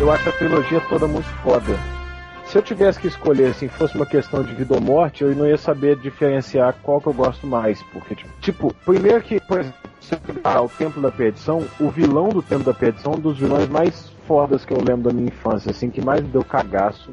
[0.00, 1.78] Eu acho a trilogia toda muito foda.
[2.46, 5.46] Se eu tivesse que escolher, assim, fosse uma questão de vida ou morte, eu não
[5.46, 7.82] ia saber diferenciar qual que eu gosto mais.
[7.92, 9.62] Porque, tipo, primeiro que, por
[10.06, 13.38] se eu pegar o Templo da Perdição, o vilão do Templo da Perdição, um dos
[13.38, 17.10] vilões mais fodas que eu lembro da minha infância, assim, que mais me deu cagaço,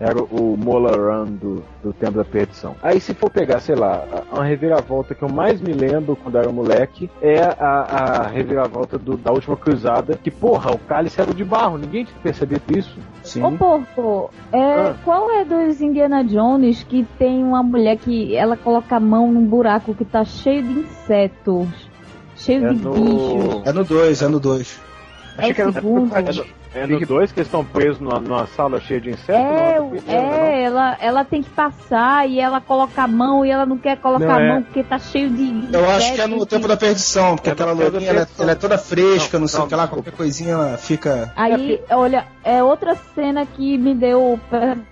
[0.00, 2.74] era o Molaran do, do Templo da Perdição.
[2.82, 6.38] Aí se for pegar, sei lá, a, a reviravolta que eu mais me lembro quando
[6.38, 11.32] era moleque é a, a reviravolta do- da última cruzada, que porra, o cálice era
[11.32, 12.98] de barro, ninguém tinha percebido isso.
[13.22, 13.44] Sim.
[13.44, 14.94] Ô, Porco, é, Ah.
[15.04, 19.44] qual é dos Indiana Jones que tem uma mulher que ela coloca a mão num
[19.46, 21.68] buraco que tá cheio de insetos,
[22.36, 23.66] cheio É de no- bichos?
[23.66, 24.80] É no 2, é no 2.
[25.38, 26.12] É o segundo.
[26.74, 29.28] É no dois que eles estão presos numa, numa sala cheia de insetos?
[29.28, 33.66] É, não, é ela, ela tem que passar e ela coloca a mão e ela
[33.66, 34.48] não quer colocar Não, a é.
[34.48, 35.52] mão porque tá cheio de.
[35.66, 38.42] de Eu acho que é no tempo da perdição, porque É aquela lourinha ela, perdição.
[38.44, 41.32] ela é toda fresca, não, Não, sei o que lá, qualquer coisinha ela fica.
[41.36, 44.38] Aí, olha, é outra cena que me deu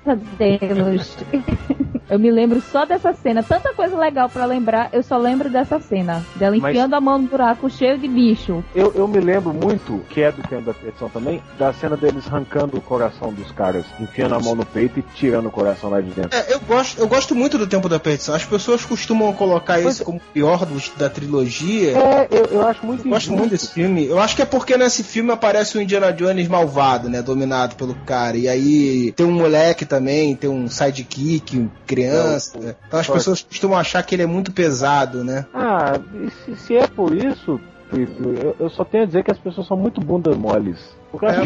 [0.05, 1.17] pesadelos.
[2.11, 3.43] eu me lembro só dessa cena.
[3.43, 6.23] Tanta coisa legal pra lembrar, eu só lembro dessa cena.
[6.37, 8.63] Dela Mas- enfiando a mão no buraco cheio de bicho.
[8.75, 12.27] Eu, eu me lembro muito, que é do tempo da perdição também, da cena deles
[12.27, 16.01] arrancando o coração dos caras, enfiando a mão no peito e tirando o coração lá
[16.01, 16.37] de dentro.
[16.37, 18.35] É, eu gosto, eu gosto muito do tempo da perdição.
[18.35, 21.97] As pessoas costumam colocar Pois esse como o pior dos, da trilogia.
[21.97, 24.07] É, eu, eu acho muito Eu gosto muito desse filme.
[24.07, 27.23] Eu acho que é porque nesse filme aparece o Indiana Jones malvado, né?
[27.23, 28.37] Dominado pelo cara.
[28.37, 32.59] E aí tem um moleque também, tem um sidekick, criança.
[32.59, 35.47] Não, então as pessoas costumam achar que ele é muito pesado, né?
[35.55, 37.61] Ah, e se, se é por isso,
[37.93, 40.79] eu, eu só tenho a dizer que as pessoas são muito bundas moles.
[41.11, 41.43] Porque eu acho,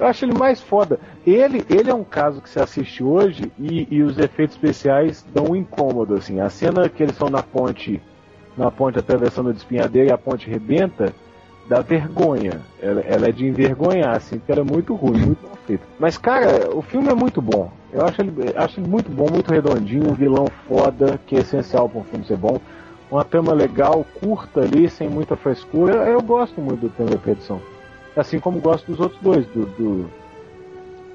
[0.00, 0.98] eu acho ele mais foda.
[1.26, 5.46] Ele, ele é um caso que você assiste hoje e, e os efeitos especiais dão
[5.50, 6.40] um incômodo, assim.
[6.40, 8.00] A cena que eles estão na ponte,
[8.56, 11.12] na ponte atravessando a espinhadeira e a ponte rebenta,
[11.68, 12.60] dá vergonha.
[12.80, 15.84] Ela, ela é de envergonhar, assim, porque ela é muito ruim, muito mal feita.
[15.98, 17.70] Mas, cara, o filme é muito bom.
[17.92, 21.88] Eu acho ele, acho ele muito bom, muito redondinho, um vilão foda, que é essencial
[21.88, 22.58] para um filme ser bom.
[23.10, 25.94] uma trama legal, curta ali, sem muita frescura.
[25.94, 27.60] Eu, eu gosto muito do tema da perdição.
[28.18, 30.10] Assim como gosto dos outros dois, do, do-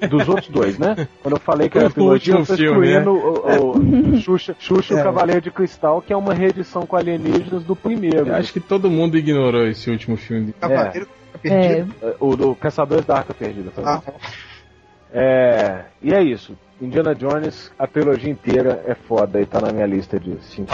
[0.08, 1.08] dos outros dois, né?
[1.22, 4.56] Quando eu falei que era O trilogia, eu último tô filme, excluindo o, o Xuxa,
[4.58, 5.00] Xuxa e É.
[5.00, 8.26] o Cavaleiro de Cristal, que é uma reedição com alienígenas do primeiro.
[8.28, 10.52] Eu acho que todo mundo ignorou esse último filme.
[10.60, 11.94] Cavaleiro tá É, perdido.
[12.20, 13.70] O do Caçadores da Arca Perdida.
[13.70, 14.12] tá Ah,
[15.12, 16.56] É, e é isso.
[16.80, 20.72] Indiana Jones, a trilogia inteira é foda e tá na minha lista de cinco.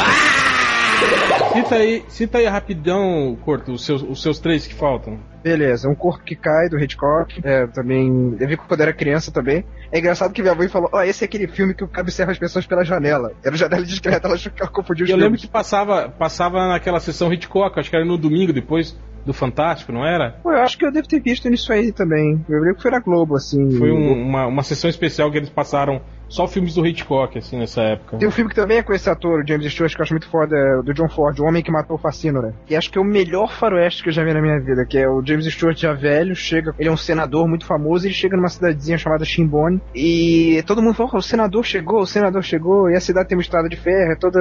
[1.53, 5.19] Cita aí, cita aí rapidão, Corto, os seus, os seus três que faltam.
[5.43, 7.41] Beleza, um corpo que cai do Hitchcock.
[7.45, 8.37] É, também.
[8.39, 9.65] Eu vi quando era criança também.
[9.93, 12.33] É engraçado que minha mãe falou: Ó, esse é aquele filme que o cara observa
[12.33, 13.33] as pessoas pela janela.
[13.45, 15.41] Era janela discreta, ela achou que ela confundiu os eu lembro filmes.
[15.43, 20.05] que passava, passava naquela sessão Hitchcock, acho que era no domingo depois do Fantástico, não
[20.07, 20.33] era?
[20.43, 22.43] Pô, eu acho que eu devo ter visto nisso aí também.
[22.49, 23.71] Eu lembro que foi na Globo, assim.
[23.79, 26.01] Foi um- uma, uma sessão especial que eles passaram
[26.31, 28.17] só filmes do Hitchcock, assim, nessa época.
[28.17, 30.15] Tem um filme que também é com esse ator, o James Stewart, que eu acho
[30.15, 32.49] muito foda, é do John Ford, O Homem que Matou o Facínora.
[32.49, 32.55] né?
[32.71, 34.97] E acho que é o melhor faroeste que eu já vi na minha vida, que
[34.97, 38.37] é o James Stewart já velho, chega, ele é um senador muito famoso, ele chega
[38.37, 42.89] numa cidadezinha chamada Shimbone, e todo mundo fala, "Oh, o senador chegou, o senador chegou,
[42.89, 44.39] e a cidade tem uma estrada de ferro, é toda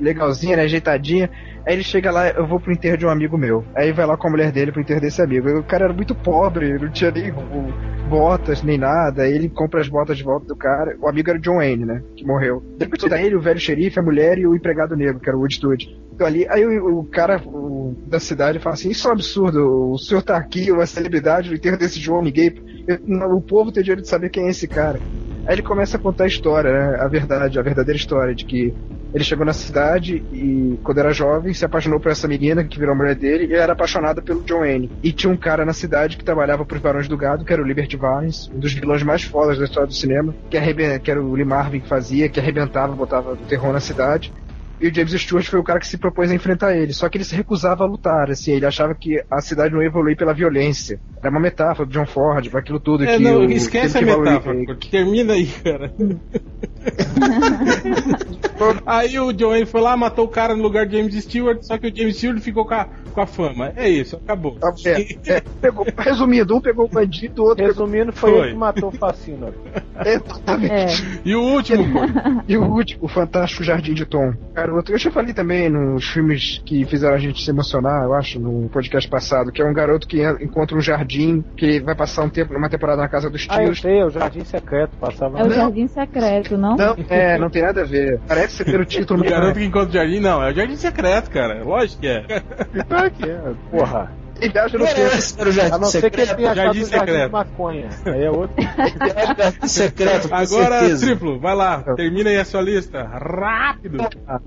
[0.00, 1.30] legalzinha, né, ajeitadinha.
[1.66, 3.64] Aí ele chega lá, eu vou pro enterro de um amigo meu.
[3.74, 5.48] Aí vai lá com a mulher dele pro enterro desse amigo.
[5.58, 7.32] O cara era muito pobre, não tinha nem
[8.08, 9.22] botas, nem nada.
[9.22, 10.96] Aí ele compra as botas de volta do cara.
[11.00, 12.02] O amigo era o John Wayne, né?
[12.16, 12.62] Que morreu.
[12.78, 15.40] Depois da ele, o velho xerife, a mulher e o empregado negro, que era o
[15.40, 15.86] Woodstood.
[16.14, 19.90] Então ali, aí o, o cara o- da cidade fala assim, isso é um absurdo,
[19.92, 22.54] o senhor tá aqui, uma celebridade no enterro desse João Gay.
[22.86, 24.98] Eu- O povo tem direito de saber quem é esse cara.
[25.46, 26.96] Aí ele começa a contar a história, né?
[27.00, 28.74] A verdade, a verdadeira história de que
[29.16, 32.94] ele chegou na cidade e, quando era jovem, se apaixonou por essa menina que virou
[32.94, 34.90] a mulher dele e era apaixonada pelo John Wayne.
[35.02, 37.64] E tinha um cara na cidade que trabalhava pros Barões do Gado, que era o
[37.66, 40.58] Liberty Valens, um dos vilões mais fodas da história do cinema, que,
[40.98, 44.30] que era o Lee Marvin que fazia, que arrebentava, botava terror na cidade.
[44.78, 46.92] E o James Stewart foi o cara que se propôs a enfrentar ele.
[46.92, 49.88] Só que ele se recusava a lutar, assim, ele achava que a cidade não ia
[49.88, 51.00] evoluir pela violência.
[51.22, 54.02] Era uma metáfora do John Ford, para aquilo tudo É, que não, o- esquece a
[54.02, 55.90] metáfora, porque termina aí, cara.
[58.86, 61.78] aí o John Wayne foi lá, matou o cara no lugar de James Stewart, só
[61.78, 63.72] que o James Stewart ficou com a, com a fama.
[63.76, 64.56] É isso, acabou.
[64.84, 68.40] É, é, pegou, resumindo, um pegou o bandido, o outro Resumindo, foi, Foi.
[68.40, 69.52] ele que matou o pegou.
[70.04, 70.72] Exatamente.
[70.72, 70.86] é.
[71.24, 71.84] E o último?
[72.48, 74.32] E o último, o Fantástico Jardim de Tom.
[74.54, 78.38] Garoto, eu já falei também nos filmes que fizeram a gente se emocionar, eu acho,
[78.38, 82.22] no podcast passado, que é um garoto que en- encontra um jardim, que vai passar
[82.22, 83.80] um tempo, uma temporada na casa dos Ah, eu tios.
[83.80, 85.54] sei, é o Jardim Secreto, passava É o Não.
[85.54, 86.75] Jardim Secreto, não?
[86.76, 88.20] Não, é, não tem nada a ver.
[88.26, 91.30] Parece ser o título O garoto que encontra o jardim, não, é o jardim secreto,
[91.30, 91.62] cara.
[91.62, 92.24] Lógico que é.
[92.88, 94.12] Claro que é, porra.
[94.40, 95.00] Ele viaja no Não tempo.
[95.00, 96.36] o A ser que ele Secreto.
[96.36, 97.32] tenha achado Jardim o Secreto.
[97.32, 97.88] maconha.
[98.04, 98.54] Aí é outro.
[98.56, 101.06] O Jardim Secreto, Agora, certeza.
[101.06, 103.02] triplo, vai lá, termina aí a sua lista.
[103.04, 103.98] Rápido.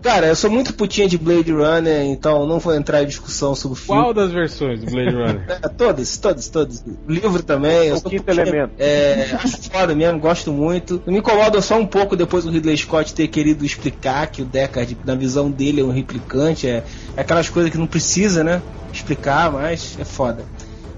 [0.02, 3.78] Cara, eu sou muito putinha de Blade Runner, então não vou entrar em discussão sobre
[3.78, 4.02] o filme.
[4.02, 5.40] Qual das versões do Blade Runner?
[5.62, 6.86] É, todas, todas, todas.
[7.08, 7.88] Livro também.
[7.90, 8.72] eu O quinto putinha- elemento.
[8.78, 11.02] É, acho foda mesmo, gosto muito.
[11.08, 14.96] Me incomoda só um pouco depois do Ridley Scott ter querido explicar que o Deckard,
[15.06, 16.68] na visão dele, é um replicante.
[16.68, 18.62] É, é aquelas coisas que não precisa, né?
[18.92, 20.44] Explicar, mas é foda.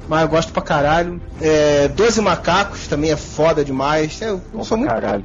[0.08, 1.22] Mas eu gosto pra caralho.
[1.40, 4.22] É, Doze Macacos também é foda demais.
[4.22, 5.24] É, Eu, eu sou muito, Caralho.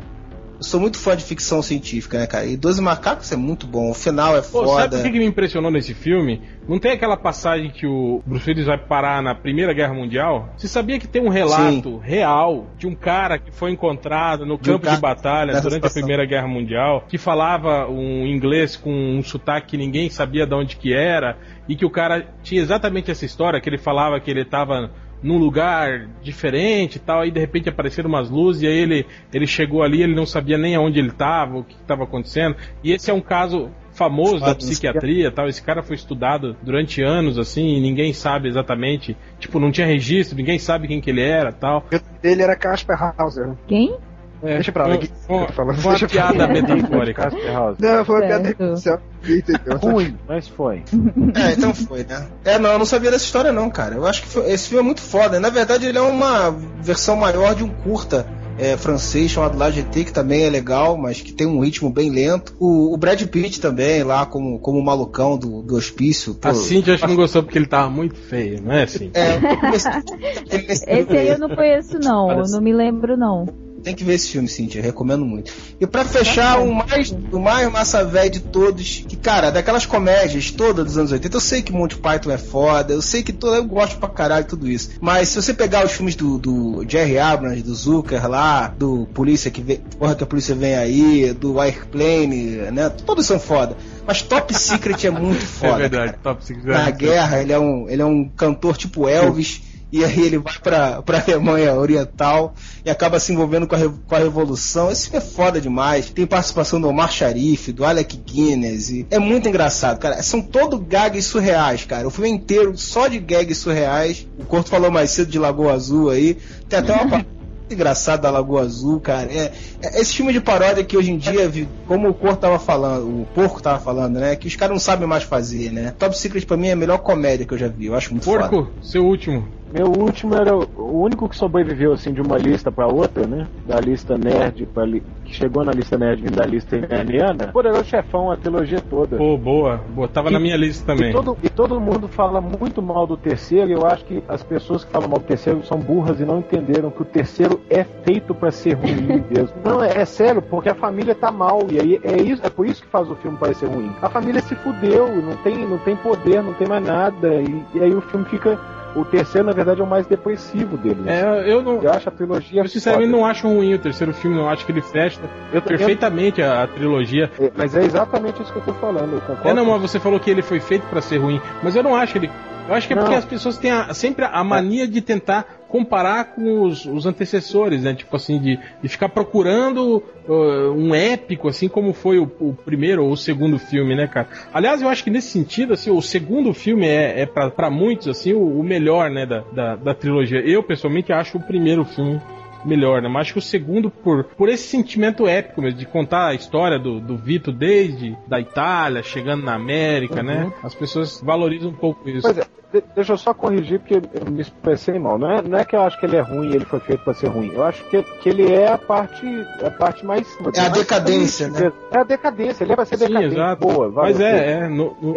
[0.57, 2.47] Eu sou muito fã de ficção científica, né, cara?
[2.47, 3.91] E Doze Macacos é muito bom.
[3.91, 5.09] O final é Pô, sabe foda.
[5.09, 6.43] o que, me impressionou nesse filme?
[6.69, 10.49] Não tem aquela passagem que o Bruce Willis vai parar na Primeira Guerra Mundial?
[10.57, 14.71] Você sabia que tem um relato real de um cara que foi encontrado no De
[14.71, 15.91] um campo cara de batalha durante a.
[15.91, 20.77] Primeira Guerra Mundial, que falava um inglês com um sotaque que ninguém sabia de onde
[20.77, 21.39] que era,
[21.69, 24.91] e que o cara tinha exatamente essa história, que ele falava que ele estava
[25.23, 29.47] num lugar diferente e tal, aí de repente apareceram umas luzes e aí ele, ele
[29.47, 32.57] chegou ali, ele não sabia nem aonde ele estava, o que estava acontecendo.
[32.83, 35.49] E esse é um caso famoso da Foda, psiquiatria tal.
[35.49, 39.17] Esse cara foi estudado durante anos, assim, e ninguém sabe exatamente.
[39.39, 41.85] Tipo, não tinha registro, ninguém sabe quem que ele era tal.
[42.23, 43.49] Dele era Casper Hauser.
[43.49, 43.57] né?
[43.67, 43.97] Quem?
[44.43, 47.31] É, Deixa pra lá, foi- foi- Eu tô falando, foi uma piada metafórica.
[47.79, 48.29] Não, foi uma
[48.77, 49.03] Certo.
[49.23, 49.79] piada?
[49.83, 50.83] Ruim, mas foi.
[51.35, 52.27] É, então foi, né?
[52.45, 53.95] É, não, eu não sabia dessa história não, cara.
[53.95, 55.41] Eu acho que foi- esse filme é muito foda.
[55.41, 58.27] Na verdade, ele é uma versão maior de um curta
[58.59, 62.09] é, francês chamado La GT, que também é legal, mas que tem um ritmo bem
[62.11, 62.55] lento.
[62.59, 66.35] O, o Brad Pitt também, lá como, como o malucão do, do hospício.
[66.35, 69.11] Pô, A Cintia acho que não gostou porque ele tava muito feio, não é assim?
[69.13, 69.89] É, esse,
[70.89, 72.31] esse, aí eu não conheço, não.
[72.31, 73.47] Eu Parece- não me lembro, não.
[73.87, 75.53] Tem que ver esse filme, Cintia, recomendo muito.
[75.81, 80.51] E pra fechar, o mais, o mais massa velho de todos, que, cara, daquelas comédias
[80.51, 83.55] todas dos anos 80, eu sei que Monty Python é foda, eu sei que todo,
[83.55, 84.91] eu gosto pra caralho de tudo isso.
[85.01, 89.53] Mas se você pegar os filmes do, do Jerry Abrams, do Zucker lá, do Polícia
[89.53, 92.89] que vem, porra que a polícia vem aí, do Airplane, né?
[92.89, 93.77] Todos são foda.
[94.05, 95.75] Mas Top Secret é muito foda.
[95.75, 96.19] é verdade, cara.
[96.25, 96.67] Top Secret.
[96.67, 99.63] Na guerra, ele é um, ele é um cantor tipo Elvis.
[99.93, 104.15] E aí ele vai pra, pra Alemanha Oriental e acaba se envolvendo com a, com
[104.15, 104.91] a Revolução.
[104.91, 106.11] Esse filme é foda demais.
[106.11, 108.91] Tem participação do Omar Sharif, do Alec Guinness.
[108.91, 110.21] e é muito engraçado, cara.
[110.23, 112.07] São todos gags surreais, cara.
[112.07, 114.27] O filme inteiro só de gags surreais.
[114.39, 116.37] O Corto falou mais cedo de Lagoa Azul aí.
[116.69, 117.29] Tem até uma parte
[117.71, 119.31] engraçada da Lagoa Azul, cara.
[119.33, 121.51] É, é- esse filme de paródia que hoje em dia,
[121.87, 124.37] como o Corto tava falando, o Porco tava falando, né?
[124.37, 125.95] Que os caras não sabem mais fazer, né?
[125.99, 127.87] Top Secret pra mim é a melhor comédia que eu já vi.
[127.87, 128.49] Eu acho muito foda.
[128.49, 129.49] Porco, seu último.
[129.77, 133.47] Meu último era o único que sobreviveu assim de uma lista pra outra, né?
[133.67, 135.03] Da lista nerd pra li...
[135.23, 137.49] que chegou na lista nerd e da lista nerdiana.
[137.49, 139.19] Poderoso Chefão, a trilogia toda.
[139.19, 139.79] Pô, boa.
[139.91, 140.09] boa.
[140.09, 141.11] Tava na minha lista também.
[141.11, 144.43] E todo, e todo mundo fala muito mal do terceiro, e eu acho que as
[144.43, 147.85] pessoas que falam mal do terceiro são burras e não entenderam que o terceiro é
[147.85, 149.57] feito pra ser ruim mesmo.
[149.63, 152.65] Não, é, é sério, porque a família tá mal, e aí é, isso, é por
[152.67, 153.93] isso que faz o filme parecer ruim.
[154.01, 157.83] A família se fudeu, não tem, não tem poder, não tem mais nada, e, e
[157.83, 158.59] aí o filme fica.
[158.97, 161.07] O terceiro, na verdade, é o mais depressivo deles.
[161.07, 161.83] É, eu não.
[161.83, 162.63] Eu acho a trilogia.
[162.63, 163.19] Eu sinceramente foda.
[163.21, 165.21] não acho ruim o terceiro filme, eu acho que ele fecha
[165.53, 167.31] Eu- perfeitamente a, a trilogia.
[167.39, 169.13] eu- é, mas é exatamente isso que eu tô falando.
[169.13, 169.49] Eu concordo.
[169.49, 171.95] É, não, mas você falou que ele foi feito pra ser ruim, mas eu não
[171.95, 172.31] acho ele.
[172.69, 173.03] Eu acho que é Não.
[173.05, 177.83] porque as pessoas têm a- sempre a mania de tentar comparar com os, os antecessores,
[177.83, 177.95] né?
[177.95, 183.05] Tipo assim, de, de ficar procurando uh, um épico, assim como foi o, o primeiro
[183.05, 184.29] ou o segundo filme, né, cara?
[184.53, 188.09] Aliás, eu acho que nesse sentido, assim, o segundo filme é, é pra pra muitos,
[188.09, 190.41] assim, o, o melhor, né, da, da, da trilogia.
[190.41, 192.21] Eu, pessoalmente, acho o primeiro filme
[192.67, 193.09] melhor, né?
[193.09, 196.79] Mas acho que o segundo, por, por esse sentimento épico mesmo, de contar a história
[196.79, 200.53] do, do Vito desde da Itália, chegando na América, né?
[200.63, 202.23] As pessoas valorizam um pouco isso.
[202.23, 202.47] Pois é,
[202.95, 205.19] deixa eu só corrigir porque eu me expressei mal.
[205.19, 207.03] Não é, não é que eu acho que ele é ruim e ele foi feito
[207.05, 207.51] pra ser ruim.
[207.55, 209.27] Eu acho que, que ele é a parte,
[209.65, 210.27] a parte mais.
[210.55, 211.73] É a mais decadência, né?
[211.93, 213.35] É a decadência, ele é pra ser Sim, decadente.
[213.35, 213.67] exato.
[213.67, 214.69] Boa, vai, Mas é, é.
[214.69, 215.17] no- no-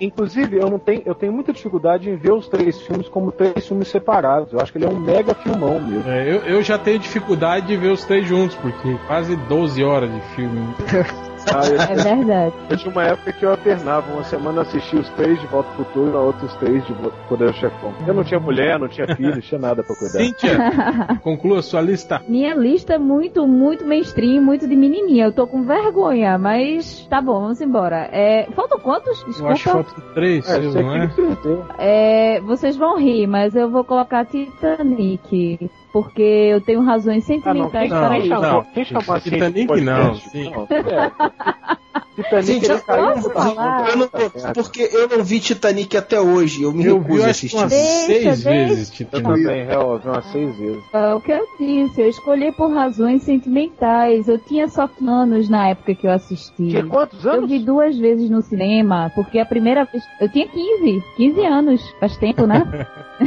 [0.00, 3.66] Inclusive, eu não tenho, eu tenho muita dificuldade em ver os três filmes como três
[3.66, 4.52] filmes separados.
[4.52, 6.10] Eu acho que ele é um mega filmão mesmo.
[6.10, 10.10] é, eu, eu já tenho dificuldade de ver os três juntos, porque quase 12 horas
[10.12, 10.60] de filme.
[11.54, 12.54] Ah, eu, É verdade.
[12.70, 14.12] eu tinha uma época que eu alternava.
[14.12, 16.94] Uma semana eu assistia os três de Volta ao Futuro, na outra os três de
[17.28, 17.92] Poder Chefão.
[18.06, 20.18] Eu não tinha mulher, não tinha filho, não tinha nada pra cuidar.
[20.18, 20.58] Cíntia,
[21.22, 22.20] conclua sua lista.
[22.28, 25.26] Minha lista é muito, muito mainstream, muito de menininha.
[25.26, 28.08] Eu tô com vergonha, mas tá bom, vamos embora.
[28.12, 29.18] É, faltam quantos?
[29.38, 29.90] Eu acho que Desculpa.
[29.90, 31.10] faltam três, É, não é?
[31.78, 35.70] É, vocês vão rir, mas eu vou colocar Titanic.
[36.02, 37.70] Porque eu tenho razões Ah, não.
[37.70, 38.28] sentimentais Quem, Não, para isso.
[38.28, 38.64] chamou, não.
[38.64, 39.20] quem chamou?
[39.20, 40.50] Titanic no não, sim.
[40.50, 41.76] Não, é.
[42.16, 43.88] Titanic Gente, ele eu caiu posso no falar?
[43.90, 46.62] Eu não- porque eu não vi Titanic até hoje.
[46.62, 47.56] Eu me Eu vi recuso a que assistir.
[47.56, 48.50] umas Deixa, seis deixa.
[48.50, 49.28] vezes Eu Titanic.
[49.28, 50.82] também, real, eu vi umas seis vezes.
[50.92, 54.28] É o que eu disse, eu escolhi por razões sentimentais.
[54.28, 56.68] Eu tinha só anos na época que eu assisti.
[56.68, 57.50] Tinha quantos Eu anos?
[57.50, 60.02] vi duas vezes no cinema, porque a primeira vez.
[60.20, 62.62] Eu tinha 15, 15 anos, faz tempo, né?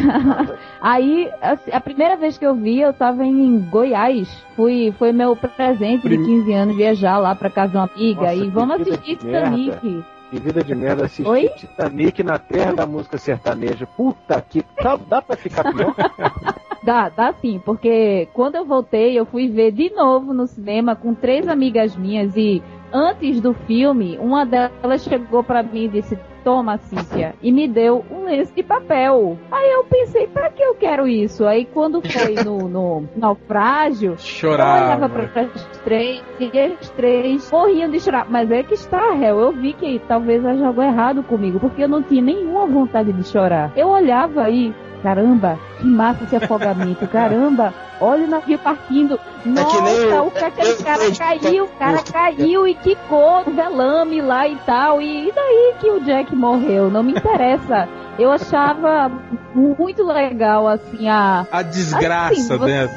[0.81, 4.27] Aí, a, a primeira vez que eu vi, eu tava em Goiás.
[4.55, 8.21] Fui, foi meu presente de Prim- 15 anos viajar lá pra casa de uma amiga
[8.23, 9.57] Nossa, e que vamos assistir merda.
[9.57, 10.05] Titanic.
[10.29, 11.49] Que vida de merda assistir Oi?
[11.49, 13.87] Titanic na terra da música sertaneja.
[13.87, 14.63] Puta que.
[14.81, 15.95] Dá, dá pra ficar pior?
[16.81, 21.13] Dá, dá sim, porque quando eu voltei, eu fui ver de novo no cinema com
[21.13, 22.63] três amigas minhas e
[22.93, 28.03] antes do filme, uma delas chegou pra mim e disse: Toma, Cíntia, e me deu
[28.09, 29.37] um lenço de papel.
[29.51, 31.45] Aí eu pensei: pra que eu quero isso?
[31.45, 35.09] Aí quando foi no, no naufrágio, eu olhava Chorava.
[35.09, 38.25] para as três e as três morriam de chorar.
[38.29, 39.39] Mas é que está, réu.
[39.39, 43.23] Eu vi que talvez haja algo errado comigo, porque eu não tinha nenhuma vontade de
[43.23, 43.71] chorar.
[43.75, 44.73] Eu olhava aí,
[45.03, 49.19] caramba, que massa esse afogamento, caramba, olha o navio partindo.
[49.45, 54.21] Nossa, nem o- que aquele eu- cara caiu, o cara caiu e quicou no velame
[54.21, 55.01] lá e tal.
[55.01, 56.89] E, e daí que o Jack morreu?
[56.89, 57.87] Não me interessa.
[58.17, 59.09] Eu achava
[59.55, 62.89] muito legal, assim, a, A desgraça Assim, dela.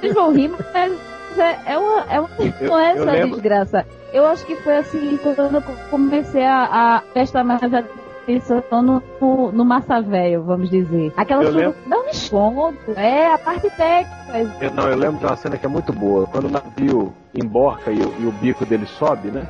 [0.00, 0.92] vocês vão rir, mas
[1.38, 2.30] é, é uma, é uma,
[2.60, 3.86] Eu- não é lembro- desgraça.
[4.12, 6.64] Eu acho que foi assim, quando eu comecei a,
[6.96, 7.99] a prestar mais atenção
[8.82, 11.12] no, no, no massa velho, vamos dizer.
[11.16, 14.56] Aquela Eu lembro- não me escondo, é a parte técnica.
[14.60, 16.26] Eu, não, eu lembro de uma cena que é muito boa.
[16.26, 19.46] Quando o navio emborca e, o- e o bico dele sobe, né?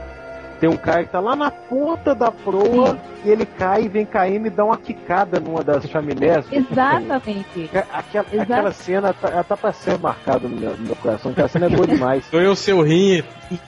[0.60, 4.04] Tem um cara que tá lá na ponta da proa e ele cai e vem
[4.04, 6.44] caindo e dá uma quicada numa das chaminés.
[6.52, 7.70] Exatamente.
[7.90, 8.52] Aquela, Exato.
[8.52, 11.64] aquela cena tá, ela tá pra ser marcada no meu, no meu coração, aquela cena
[11.64, 12.24] é boa demais.
[12.30, 13.22] Sou eu seu rim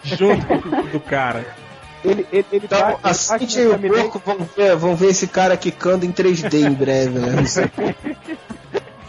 [0.04, 0.44] junto
[0.92, 1.46] do cara.
[2.04, 5.06] Ele, ele, ele Então, bate- a ele bate o chaminés- Porco vão ver, vão ver
[5.08, 7.36] esse cara quicando em 3D em breve, né?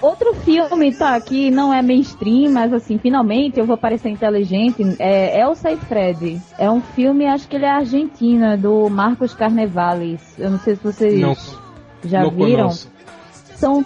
[0.02, 5.40] Outro filme, tá, que não é mainstream, mas assim, finalmente eu vou parecer inteligente, é
[5.40, 6.42] Elsa e Fred.
[6.58, 10.20] É um filme, acho que ele é argentina, do Marcos Carnevales.
[10.38, 11.38] Eu não sei se vocês Não,
[12.04, 12.64] já não viram.
[12.64, 12.92] conosco.
[13.56, 13.86] São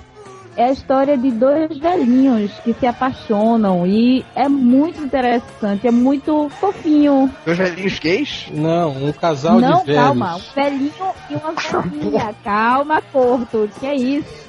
[0.58, 6.50] é a história de dois velhinhos que se apaixonam e é muito interessante, é muito
[6.60, 7.32] fofinho.
[7.46, 8.48] Dois velhinhos gays?
[8.52, 10.02] Não, um casal não, de velhos.
[10.04, 10.92] calma, um velhinho
[11.30, 11.52] e uma
[11.92, 12.36] velhinha.
[12.44, 14.48] calma, Corto, que é isso?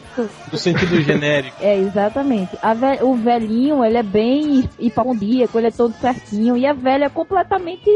[0.50, 1.56] No sentido genérico.
[1.60, 2.58] É, exatamente.
[2.60, 7.04] A ve- o velhinho, ele é bem hipocondríaco, ele é todo certinho, e a velha
[7.04, 7.88] é completamente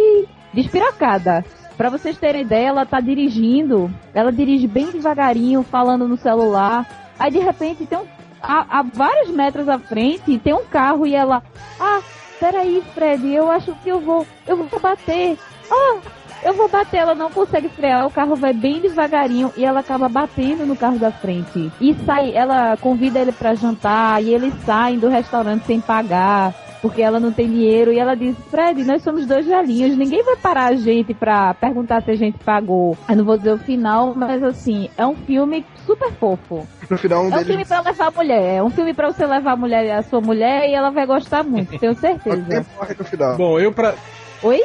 [0.54, 1.44] despiracada.
[1.76, 6.86] Pra vocês terem ideia, ela tá dirigindo, ela dirige bem devagarinho, falando no celular,
[7.22, 8.06] aí de repente tem um,
[8.42, 11.40] a, a vários metros à frente, tem um carro e ela,
[11.78, 12.00] ah,
[12.40, 15.38] peraí Fred, eu acho que eu vou, eu vou bater,
[15.70, 15.98] ah,
[16.42, 20.08] eu vou bater, ela não consegue frear, o carro vai bem devagarinho e ela acaba
[20.08, 21.70] batendo no carro da frente.
[21.80, 26.52] E sai, ela convida ele pra jantar e eles saem do restaurante sem pagar.
[26.82, 30.34] Porque ela não tem dinheiro e ela diz, Fred, nós somos dois velhinhos, ninguém vai
[30.36, 32.98] parar a gente pra perguntar se a gente pagou.
[33.08, 36.66] Eu não vou dizer o final, mas assim, é um filme super fofo.
[36.90, 37.46] No final, um É um deles.
[37.46, 40.20] filme pra levar a mulher, é um filme pra você levar a mulher, a sua
[40.20, 42.66] mulher e ela vai gostar muito, tenho certeza.
[42.76, 43.36] Morre no final.
[43.36, 43.94] Bom, eu pra.
[44.42, 44.60] Oi?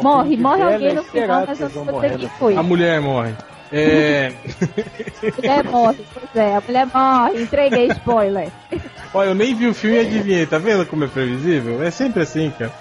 [0.00, 2.56] Morre, morre alguém no final, mas eu não morrer quem foi.
[2.56, 3.34] A mulher morre.
[3.72, 4.32] É.
[5.36, 8.48] Mulher morre, pois é, a mulher morre, entreguei spoiler.
[9.12, 11.82] Olha, eu nem vi o filme e adivinhei, tá vendo como é previsível?
[11.82, 12.72] É sempre assim, cara.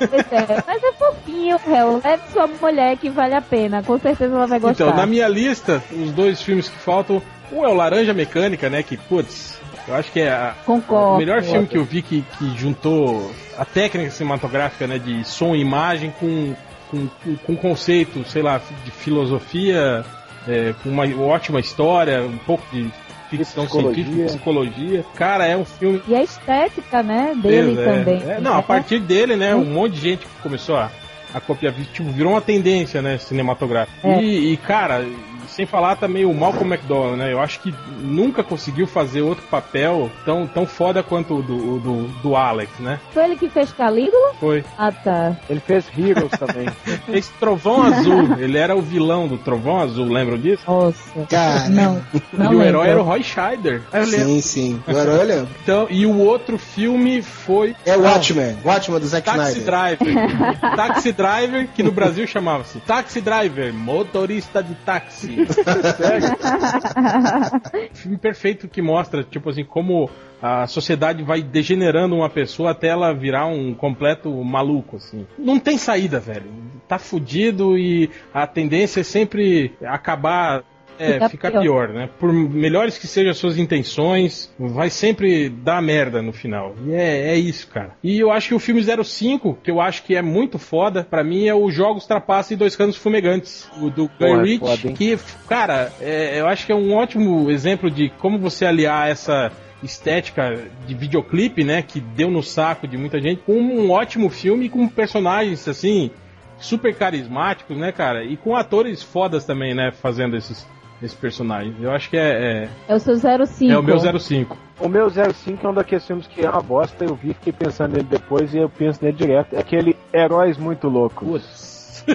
[0.00, 2.00] É, mas é fofinho, réu.
[2.04, 4.84] Leve sua mulher que vale a pena, com certeza ela vai gostar.
[4.86, 7.22] Então, na minha lista, os dois filmes que faltam,
[7.52, 8.82] um é o Laranja Mecânica, né?
[8.82, 11.14] Que, putz, eu acho que é a- Concordo.
[11.14, 14.98] o melhor filme que eu vi que, que juntou a técnica cinematográfica, né?
[14.98, 16.54] De som e imagem com,
[16.90, 20.04] com, com, com conceito, sei lá, de filosofia,
[20.48, 22.90] é, com uma ótima história, um pouco de
[23.30, 24.04] ficção Psicologia.
[24.04, 25.04] científica, psicologia.
[25.14, 28.22] Cara, é um filme E a estética, né, dele é, também.
[28.30, 28.40] é.
[28.40, 30.90] não, a partir dele, né, um monte de gente começou a,
[31.32, 33.96] a copiar, tipo, virou uma tendência, né, cinematográfica.
[34.06, 34.22] É.
[34.22, 35.04] E, e, cara,
[35.48, 40.10] sem falar também o Malcolm McDowell, né, eu acho que nunca conseguiu fazer outro papel
[40.24, 44.34] tão, tão foda quanto o do, do, do Alex, né, Foi ele que fez Calígula?
[44.40, 44.64] foi.
[44.78, 45.36] Ah, tá.
[45.48, 46.68] Ele fez Heroes também.
[47.06, 50.62] Fez Trovão Azul, ele era o vilão do Trovão Azul, lembram disso?
[50.66, 51.26] Nossa.
[51.28, 52.62] Cara, Não, não e o lembro.
[52.66, 53.82] herói era o Roy Scheider.
[54.06, 54.82] sim, sim.
[54.86, 55.48] O herói eu lembro.
[55.62, 58.56] Então, e o outro filme foi É o Watchmen.
[58.64, 59.64] Watchmen do Zack Taxi Snyder.
[59.98, 60.60] Driver.
[60.76, 65.33] Taxi Driver, que no Brasil chamava-se Taxi Driver, motorista de táxi.
[67.92, 70.10] Filme perfeito que mostra, tipo assim, como
[70.40, 75.26] a sociedade vai degenerando uma pessoa até ela virar um completo maluco, assim.
[75.38, 76.50] Não tem saída, velho.
[76.86, 80.62] Tá fudido e a tendência é sempre acabar.
[80.98, 81.62] É, Fica ficar pior.
[81.62, 82.08] pior, né?
[82.18, 86.74] Por melhores que sejam as suas intenções, vai sempre dar merda no final.
[86.86, 87.92] E é, é isso, cara.
[88.02, 91.24] E eu acho que o filme 05, que eu acho que é muito foda, pra
[91.24, 93.68] mim é o Jogos Trapaça e Dois Canos Fumegantes.
[93.80, 95.18] O do Guy Porra, Ritchie, que,
[95.48, 100.58] cara, é, eu acho que é um ótimo exemplo de como você aliar essa estética
[100.86, 104.88] de videoclipe, né, que deu no saco de muita gente, com um ótimo filme com
[104.88, 106.10] personagens, assim,
[106.58, 108.24] super carismáticos, né, cara?
[108.24, 110.66] E com atores fodas também, né, fazendo esses,
[111.02, 111.74] esses personagens.
[111.80, 113.26] Eu acho que é, É o seu 05.
[113.70, 114.56] é, é o meu 05.
[114.80, 117.92] O meu 05 é um daqueles filmes que é uma bosta, eu vi, fiquei pensando
[117.92, 119.54] nele depois e eu penso nele direto.
[119.54, 121.24] É aquele Heróis Muito Loucos.
[121.24, 122.04] Putz.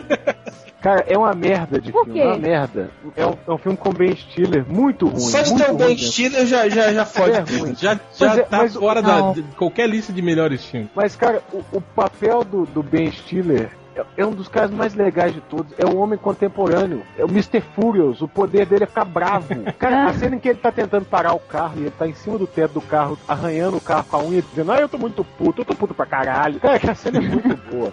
[0.82, 2.26] Cara, é uma merda de Por filme, quê?
[2.26, 2.90] é uma merda.
[3.18, 5.20] É um, é um filme com Ben Stiller, muito ruim.
[5.20, 7.60] Só de ter o Ben Stiller já, já, já É fode.
[7.60, 7.76] ruim.
[7.80, 10.90] Já, já é, tá mas- fora da, de qualquer lista de melhores filmes.
[10.96, 14.94] Mas, cara, o, o papel do, do Ben Stiller é, é um dos caras mais
[14.94, 15.74] legais de todos.
[15.78, 17.04] É um homem contemporâneo.
[17.18, 17.62] É o Mr.
[17.76, 18.22] Furious.
[18.22, 19.64] O poder dele é ficar bravo.
[19.78, 22.14] Cara, a cena em que ele tá tentando parar o carro e ele tá em
[22.14, 24.98] cima do teto do carro, arranhando o carro com a unha, dizendo, ah, eu tô
[24.98, 26.60] muito puto, eu tô puto pra caralho.
[26.60, 27.92] Cara, aquela cena é muito boa.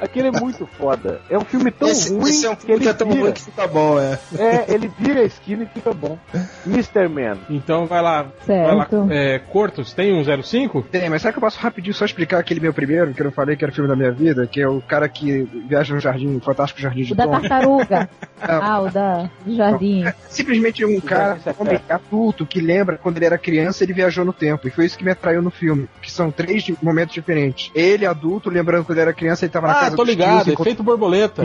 [0.00, 1.20] Aquele é muito foda.
[1.30, 3.08] É um filme tão Esse, ruim esse é um que filme ele que é tão
[3.08, 3.20] vira.
[3.22, 4.18] ruim que fica bom, é.
[4.38, 6.18] É, ele vira a esquina e fica bom.
[6.66, 7.08] Mr.
[7.08, 7.38] Man.
[7.50, 8.26] Então vai lá.
[8.46, 8.86] Vai lá.
[8.88, 9.06] Certo.
[9.10, 10.82] É, Cortos, tem um 05?
[10.82, 13.32] Tem, mas será que eu posso rapidinho só explicar aquele meu primeiro, que eu não
[13.32, 16.00] falei que era o filme da minha vida, que é o cara que viaja no
[16.00, 17.40] jardim, o fantástico jardim de O da Tom.
[17.40, 18.08] tartaruga.
[18.46, 18.62] Não.
[18.62, 20.04] ah, o da do jardim.
[20.28, 24.32] Simplesmente um cara, um homem adulto, que lembra quando ele era criança, ele viajou no
[24.32, 24.68] tempo.
[24.68, 25.88] E foi isso que me atraiu no filme.
[26.02, 27.70] Que são três momentos diferentes.
[27.74, 29.85] Ele, adulto, lembrando quando ele era criança, ele tava na Ah, casa.
[29.86, 31.42] Ah, tô ligado, efeito borboleta.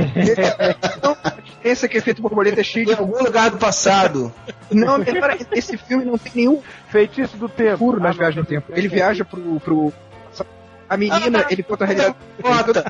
[1.01, 1.15] Não,
[1.63, 2.99] esse aqui, efeito borboleta, é cheio Em de...
[2.99, 4.33] algum lugar do passado.
[4.71, 7.77] Não, repara, esse filme não tem nenhum Feitiço do tempo.
[7.77, 8.71] furo nas Ah, viagens no tempo.
[8.73, 9.59] Ele viaja pro...
[9.59, 9.93] pro...
[10.91, 12.15] A menina, ele conta a realidade.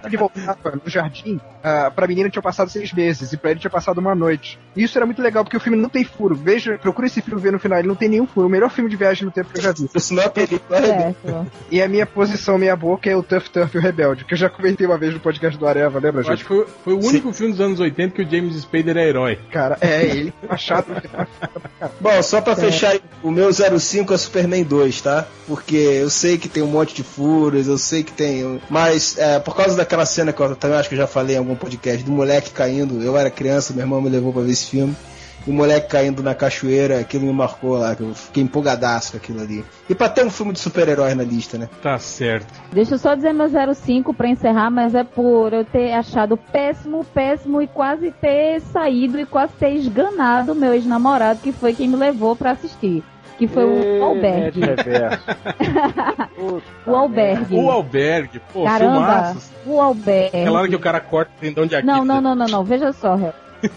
[0.06, 3.70] Ele voltava no jardim, ah, pra menina tinha passado seis meses e pra ele tinha
[3.70, 4.58] passado uma noite.
[4.76, 6.34] E isso era muito legal, porque o filme não tem furo.
[6.34, 8.48] Veja, procura esse filme ver no final, ele não tem nenhum furo.
[8.48, 9.88] O melhor filme de viagem no tempo que eu já vi.
[9.94, 10.80] Isso não é película.
[10.80, 11.52] é Certo.
[11.70, 14.38] E a minha posição meia boca é o Tough Tough e o Rebelde, que eu
[14.38, 16.42] já comentei uma vez no podcast do Areva, lembra, Eu acho gente?
[16.42, 19.40] que foi, foi o único filme dos anos 80 que o James Spader é herói.
[19.52, 20.88] Cara, é, ele é chato.
[22.00, 25.28] Bom, só pra fechar, o meu 05 é Superman 2, tá?
[25.48, 28.62] Porque eu sei que tem um monte de furos, eu sei que tem.
[28.70, 31.40] Mas é, por causa daquela cena que eu também acho que eu já falei em
[31.40, 34.68] algum podcast, do moleque caindo, eu era criança, meu irmão me levou pra ver esse
[34.68, 34.96] filme.
[35.46, 39.18] E o moleque caindo na cachoeira, aquilo me marcou lá, que eu fiquei empolgadaço com
[39.18, 39.66] aquilo ali.
[39.90, 41.68] E pra ter um filme de super-heróis na lista, né?
[41.82, 42.54] Tá certo.
[42.72, 47.04] Deixa eu só dizer meu 05 pra encerrar, mas é por eu ter achado péssimo,
[47.04, 51.96] péssimo e quase ter saído e quase ter esganado meu ex-namorado, que foi quem me
[51.96, 53.04] levou pra assistir.
[53.42, 53.64] Que foi
[54.00, 54.60] o Alberg.
[54.60, 55.26] Net reverso.
[56.36, 57.56] Puta O Alberg.
[57.56, 59.52] O Albergue, pô, Caramba, filmaços.
[59.66, 60.28] o Alberg.
[60.28, 61.96] Aquela hora que o cara corta o tendão de Aquiles.
[61.98, 62.64] Não, não, não, não, não.
[62.64, 63.34] Veja só, Hel.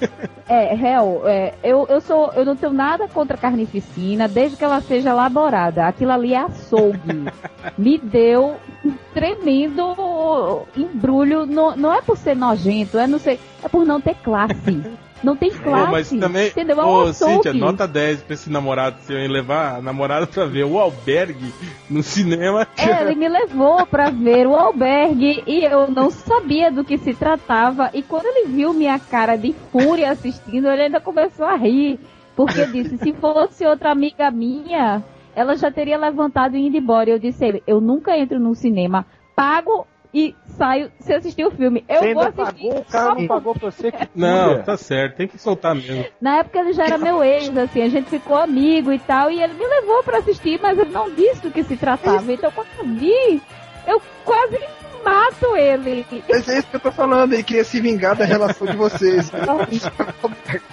[0.47, 2.31] É, Hel, é, eu, eu sou.
[2.35, 5.87] Eu não tenho nada contra carnificina, desde que ela seja elaborada.
[5.87, 7.25] Aquilo ali é açougue.
[7.79, 11.47] Me deu um tremendo embrulho.
[11.47, 13.41] Não, não é por ser nojento, é não sei.
[13.63, 14.83] É por não ter classe.
[15.25, 15.91] Não tem classe.
[15.91, 16.81] Mas também, entendeu?
[16.81, 17.13] É ô.
[17.13, 21.53] Cíntia, nota 10 pra esse namorado seu em levar a namorada pra ver o Albergue
[21.89, 22.67] no cinema.
[22.77, 27.15] É, ele me levou pra ver o albergue e eu não sabia do que se
[27.15, 27.91] tratava.
[27.95, 31.99] E quando ele viu minha cara de fúria assistindo, ele ainda começou a rir.
[32.37, 35.03] Porque disse: se fosse outra amiga minha,
[35.35, 37.09] ela já teria levantado e ido embora.
[37.09, 41.45] E eu disse: a ele, eu nunca entro num cinema, pago e saio se assistir
[41.45, 41.85] o filme.
[41.89, 42.45] Eu Você vou assistir.
[42.69, 46.05] pagou, o cara não pagou pra você que Não, tá certo, tem que soltar mesmo.
[46.21, 49.43] Na época ele já era meu ex, assim, a gente ficou amigo e tal, e
[49.43, 52.33] ele me levou pra assistir, mas ele não disse do que se tratava.
[52.33, 53.43] Então quando eu vi,
[53.89, 54.61] eu quase
[55.05, 56.07] mato ele.
[56.31, 59.31] Mas é isso que eu tô falando, ele queria se vingar da relação de vocês.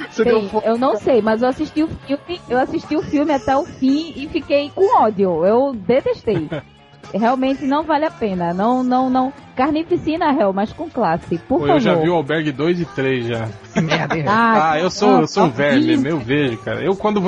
[0.09, 3.01] Você deu Sim, fo- eu não sei, mas eu assisti o filme, eu assisti o
[3.01, 5.45] filme até o fim e fiquei com ódio.
[5.45, 6.47] Eu detestei.
[7.13, 8.53] Realmente não vale a pena.
[8.53, 9.33] Não, não, não.
[9.55, 11.37] Carnificina, réu, mas com classe.
[11.37, 11.69] Por Pô, favor.
[11.75, 13.47] eu já vi o Albergue 2 e 3 já.
[13.81, 14.15] merda?
[14.27, 15.87] Ah, Ah, eu sou, eu sou um ah, verme isso.
[16.01, 16.81] mesmo, eu vejo, cara.
[16.81, 17.21] Eu quando,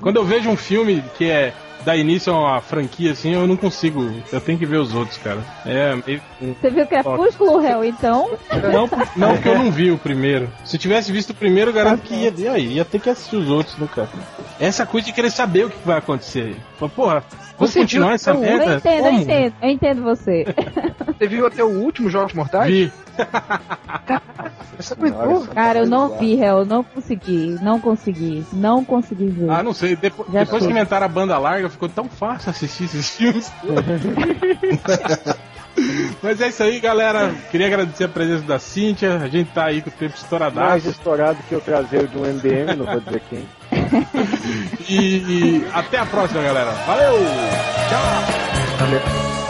[0.00, 1.52] quando eu vejo um filme que é
[1.84, 4.10] dá início a uma franquia assim, eu não consigo.
[4.32, 5.38] Eu tenho que ver os outros, cara.
[5.66, 6.20] É meio.
[6.60, 8.30] Você viu Crepúsculo, réu, então?
[8.72, 10.48] Não, não, porque eu não vi o primeiro.
[10.64, 13.36] Se eu tivesse visto o primeiro, eu garanto que ia, ia, ia ter que assistir
[13.36, 14.08] os outros, né, cara?
[14.60, 16.56] Essa coisa de querer saber o que vai acontecer.
[16.78, 17.24] Fala, Porra,
[17.56, 18.74] vamos Você continuar viu essa o- Eu merda?
[18.76, 19.20] entendo, eu Como?
[19.20, 20.44] entendo, eu entendo você.
[21.18, 22.70] Você viu até o último Jogos Mortais?
[22.72, 22.92] Vi.
[25.54, 29.50] Cara, eu não vi, eu não consegui, não consegui, não consegui ver.
[29.50, 29.96] Ah, não sei.
[29.96, 30.68] Depo- Já depois sei.
[30.72, 33.52] que inventaram a banda larga, ficou tão fácil assistir esses filmes.
[36.22, 37.32] Mas é isso aí, galera.
[37.52, 39.16] Queria agradecer a presença da Cíntia.
[39.18, 40.88] A gente tá aí com o tempo Mais estouradaço.
[40.88, 43.46] estourado que o traseiro de um MDM, não vou dizer quem.
[44.88, 46.72] E até a próxima, galera.
[46.86, 47.12] Valeu!
[48.78, 49.47] To make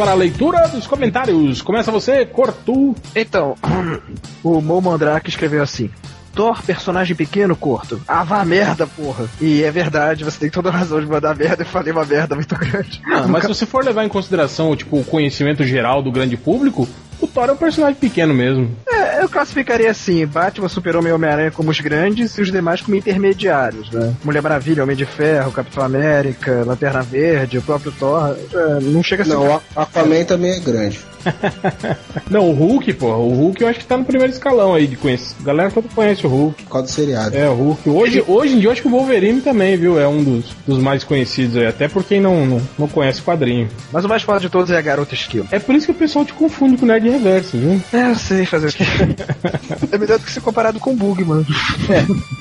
[0.00, 1.60] para a leitura dos comentários.
[1.60, 2.96] Começa você, Cortu.
[3.14, 3.54] Então,
[4.42, 5.90] o Mo Mandrake escreveu assim.
[6.34, 8.00] Thor, personagem pequeno, curto.
[8.08, 9.28] Ah, vá merda, porra.
[9.38, 11.64] E é verdade, você tem toda a razão de mandar merda.
[11.64, 13.02] Eu falei uma merda muito grande.
[13.12, 16.88] Ah, mas se você for levar em consideração tipo, o conhecimento geral do grande público,
[17.20, 18.70] o Thor é um personagem pequeno mesmo.
[18.88, 22.96] É, eu classificaria assim: Batman, Super-Homem e Homem-Aranha como os grandes e os demais como
[22.96, 24.14] intermediários, né?
[24.24, 28.36] Mulher Maravilha, Homem de Ferro, Capitão América, Lanterna Verde, o próprio Thor.
[28.52, 29.34] é, não chega a ser.
[29.34, 31.10] Não, o Aquaman também é grande.
[32.30, 34.96] Não, o Hulk, pô, o Hulk eu acho que tá no primeiro escalão aí de
[34.96, 35.34] conhecer.
[35.40, 36.64] A galera toda conhece o Hulk.
[36.64, 37.36] Causa do seriado.
[37.36, 37.90] É, o Hulk.
[37.90, 39.98] Hoje, hoje em dia eu acho que o Wolverine também, viu?
[39.98, 43.24] É um dos, dos mais conhecidos aí, até por quem não, não, não conhece o
[43.24, 43.68] quadrinho.
[43.92, 45.46] Mas o mais foda de todos é a Garota Esquilo.
[45.50, 47.82] É por isso que o pessoal te confunde com o Nerd Reverso, viu?
[47.92, 48.84] É, eu sei fazer o quê.
[49.92, 51.46] é melhor do que ser comparado com o Bug, mano.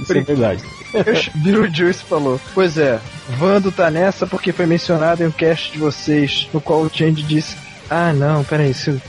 [0.02, 0.64] Isso é verdade.
[1.36, 2.40] Bill Juice falou.
[2.54, 3.00] Pois é,
[3.38, 7.22] Vando tá nessa porque foi mencionado em um cast de vocês, no qual o Change
[7.24, 7.56] disse
[7.90, 8.72] Ah, não, peraí.
[8.72, 9.00] Isso...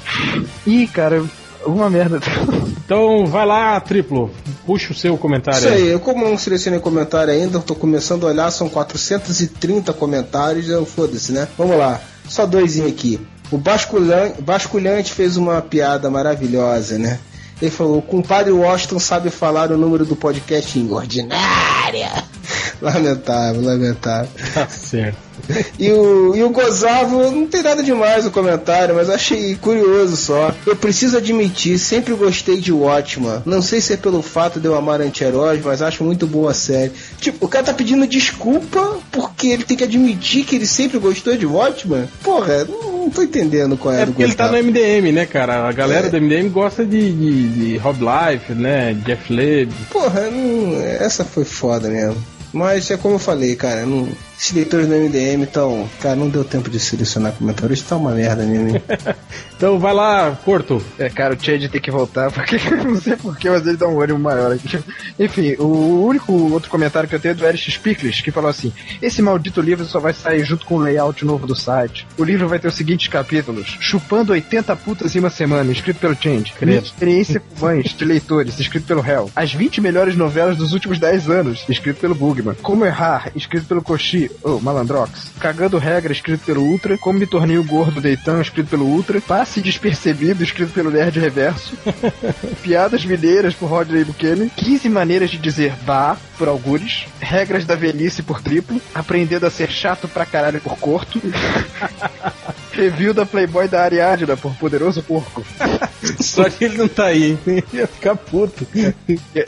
[0.66, 1.24] Ih, cara,
[1.64, 2.20] alguma merda.
[2.90, 4.32] Então vai lá, triplo.
[4.66, 8.30] Puxa o seu comentário Isso aí, eu como não selecionei comentário ainda, tô começando a
[8.30, 11.46] olhar, são 430 comentários, eu foda-se, né?
[11.56, 13.20] Vamos lá, só dois aqui.
[13.50, 17.18] O Basculhante, fez uma piada maravilhosa, né?
[17.60, 22.10] Ele falou: o compadre Washington sabe falar o número do podcast em ordinária.
[22.80, 24.30] Lamentável, lamentável.
[24.54, 25.29] Tá certo.
[25.78, 30.54] E o, e o Gozavo, não tem nada demais no comentário, mas achei curioso só.
[30.66, 33.42] Eu preciso admitir, sempre gostei de Watchman.
[33.46, 36.54] Não sei se é pelo fato de eu amar anti-heróis, mas acho muito boa a
[36.54, 36.92] série.
[37.20, 41.36] Tipo, o cara tá pedindo desculpa porque ele tem que admitir que ele sempre gostou
[41.36, 42.08] de Watchman?
[42.22, 44.58] Porra, não, não tô entendendo qual é, É porque ele tá no.
[44.62, 45.68] MDM, né, cara?
[45.68, 46.10] A galera É.
[46.10, 48.94] do MDM gosta de, de, de Rob Life, né?
[49.04, 49.72] Jeff Leb.
[49.90, 52.16] Porra, não- essa foi foda mesmo.
[52.52, 54.08] Mas é como eu falei, cara, não,
[54.40, 55.86] esses leitores do MDM estão.
[56.00, 58.70] Cara, não deu tempo de selecionar comentários, isso tá uma merda mesmo.
[58.70, 58.82] hein?
[59.60, 60.82] Então vai lá, Porto.
[60.98, 64.00] É, cara, o Chad tem que voltar, porque não sei porquê, mas ele dá um
[64.00, 64.82] ânimo maior aqui.
[65.18, 68.72] Enfim, o único outro comentário que eu tenho é do Erich Spickles, que falou assim:
[69.02, 72.06] Esse maldito livro só vai sair junto com o layout novo do site.
[72.16, 76.16] O livro vai ter os seguintes capítulos: Chupando 80 putas em uma semana, escrito pelo
[76.16, 76.54] Change.
[76.62, 79.30] Minha experiência com mães de leitores, escrito pelo Hell.
[79.36, 82.54] As 20 melhores novelas dos últimos 10 anos, escrito pelo Bugman.
[82.62, 85.30] Como Errar, escrito pelo Koshi, ou Malandrox.
[85.38, 86.96] Cagando Regra, escrito pelo Ultra.
[86.98, 89.20] Como Me Tornei o Gordo Deitão, escrito pelo Ultra.
[89.20, 91.76] Passe Despercebido, escrito pelo Nerd Reverso.
[92.62, 94.48] Piadas Mineiras, por Rodney Buchanan.
[94.48, 97.06] 15 maneiras de dizer vá, por Algures.
[97.20, 98.80] Regras da Velhice, por Triplo.
[98.94, 101.20] Aprendendo a ser chato pra caralho, por Corto.
[102.72, 105.44] Review da Playboy da Ariadna, por Poderoso Porco.
[106.20, 107.62] Só que ele não tá aí, hein?
[107.72, 108.66] Ia ficar puto.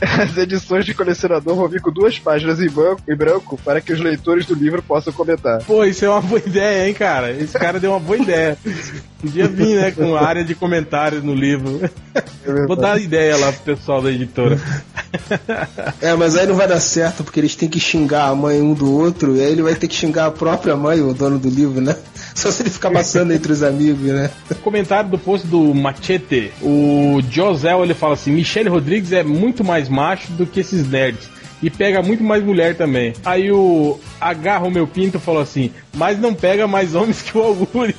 [0.00, 3.92] As edições de colecionador vão vir com duas páginas em branco, em branco para que
[3.92, 5.62] os leitores do livro possam comentar.
[5.64, 7.30] Pô, isso é uma boa ideia, hein, cara?
[7.30, 8.56] Esse cara deu uma boa ideia.
[9.20, 11.80] Podia vir, né, com a área de comentários no livro.
[12.66, 14.60] Vou dar ideia lá pro pessoal da editora.
[16.00, 18.74] É, mas aí não vai dar certo porque eles têm que xingar a mãe um
[18.74, 21.48] do outro, e aí ele vai ter que xingar a própria mãe, o dono do
[21.48, 21.96] livro, né?
[22.34, 24.30] Só se ele ficar passando entre os amigos, né?
[24.62, 26.52] Comentário do post do Machete.
[26.60, 31.30] O Josel ele fala assim: Michele Rodrigues é muito mais macho do que esses nerds.
[31.62, 33.12] E pega muito mais mulher também.
[33.24, 37.42] Aí o Agarra o meu pinto falou assim: Mas não pega mais homens que o
[37.42, 37.96] Algures.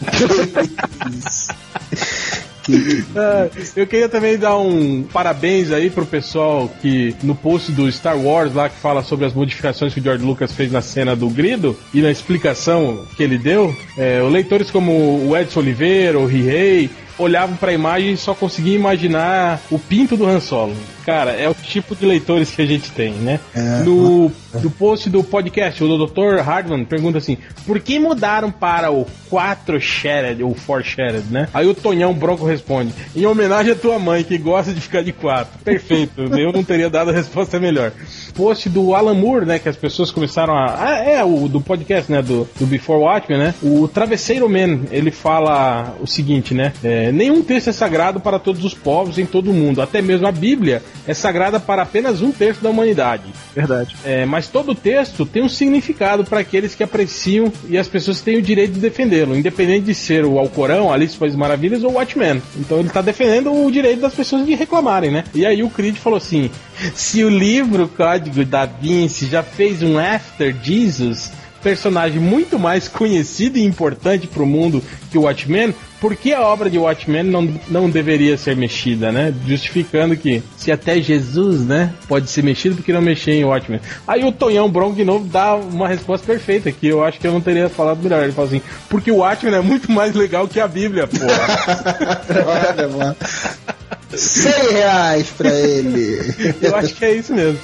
[3.76, 8.54] Eu queria também dar um parabéns aí pro pessoal que no post do Star Wars
[8.54, 11.76] lá que fala sobre as modificações que o George Lucas fez na cena do grido
[11.92, 14.92] e na explicação que ele deu, é, leitores como
[15.26, 16.90] o Edson Oliveira, o Rihei,
[17.20, 20.74] olhavam pra imagem e só conseguiam imaginar o pinto do Han Solo.
[21.04, 23.40] Cara, é o tipo de leitores que a gente tem, né?
[23.54, 23.82] É.
[23.82, 24.30] No,
[24.62, 26.40] no post do podcast, o Dr.
[26.40, 31.48] Hardman pergunta assim: por que mudaram para o 4 Shared ou 4 Shared, né?
[31.52, 35.12] Aí o Tonhão Bronco responde: em homenagem à tua mãe que gosta de ficar de
[35.12, 35.60] 4.
[35.64, 37.92] Perfeito, eu não teria dado a resposta melhor.
[38.40, 39.58] Post do Alan Moore, né?
[39.58, 40.74] Que as pessoas começaram a.
[40.82, 42.22] Ah, é, o do podcast, né?
[42.22, 43.54] Do, do Before Watchmen, né?
[43.62, 46.72] O Travesseiro Man, ele fala o seguinte, né?
[46.82, 49.82] É, nenhum texto é sagrado para todos os povos em todo o mundo.
[49.82, 53.24] Até mesmo a Bíblia é sagrada para apenas um terço da humanidade.
[53.54, 53.94] Verdade.
[54.06, 58.38] É, mas todo texto tem um significado para aqueles que apreciam e as pessoas têm
[58.38, 62.40] o direito de defendê-lo, independente de ser o Alcorão, Alice País Maravilhas ou Watchmen.
[62.56, 65.24] Então ele tá defendendo o direito das pessoas de reclamarem, né?
[65.34, 66.50] E aí o Creed falou assim:
[66.94, 71.30] se o livro Código da Vinci já fez um After Jesus,
[71.62, 76.70] personagem muito mais conhecido e importante pro mundo que o Watchmen, por que a obra
[76.70, 79.34] de Watchmen não, não deveria ser mexida, né?
[79.46, 83.80] Justificando que se até Jesus, né, pode ser mexido, porque não mexer em Watchmen?
[84.06, 87.32] Aí o Tonhão Bronco de novo dá uma resposta perfeita, que eu acho que eu
[87.32, 88.22] não teria falado melhor.
[88.22, 92.24] Ele fala assim, porque o Watchmen é muito mais legal que a Bíblia, porra.
[92.72, 93.16] Olha, mano.
[94.16, 96.18] 100 reais pra ele.
[96.60, 97.58] Eu acho que é isso mesmo.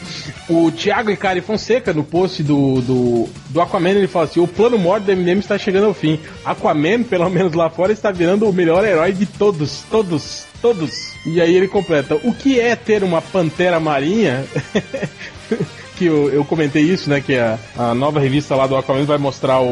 [0.48, 4.78] O Thiago Icari Fonseca, no post do, do, do Aquaman, ele fala assim: o plano
[4.78, 6.20] morto do MDM está chegando ao fim.
[6.44, 11.12] Aquaman, pelo menos lá fora, está virando o melhor herói de todos, todos, todos.
[11.24, 14.44] E aí ele completa: o que é ter uma pantera marinha?
[15.96, 17.20] que eu, eu comentei isso, né?
[17.20, 19.66] Que a, a nova revista lá do Aquaman vai mostrar o,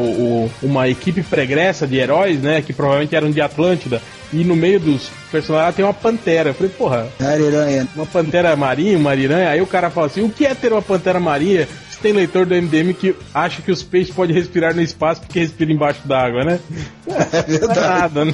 [0.45, 2.61] o- uma equipe pregressa de heróis, né?
[2.61, 4.01] Que provavelmente eram de Atlântida.
[4.33, 6.49] E no meio dos personagens tem uma pantera.
[6.49, 7.87] Eu falei, porra, Ariranha.
[7.95, 9.49] uma pantera marinha, uma ariranha.
[9.49, 11.67] Aí o cara fala assim: o que é ter uma pantera marinha?
[12.05, 15.71] Tem leitor do MDM que acha que os peixes podem respirar no espaço porque respira
[15.71, 16.59] embaixo d'água, né?
[17.07, 17.79] É Não é verdade.
[17.79, 18.33] nada, né?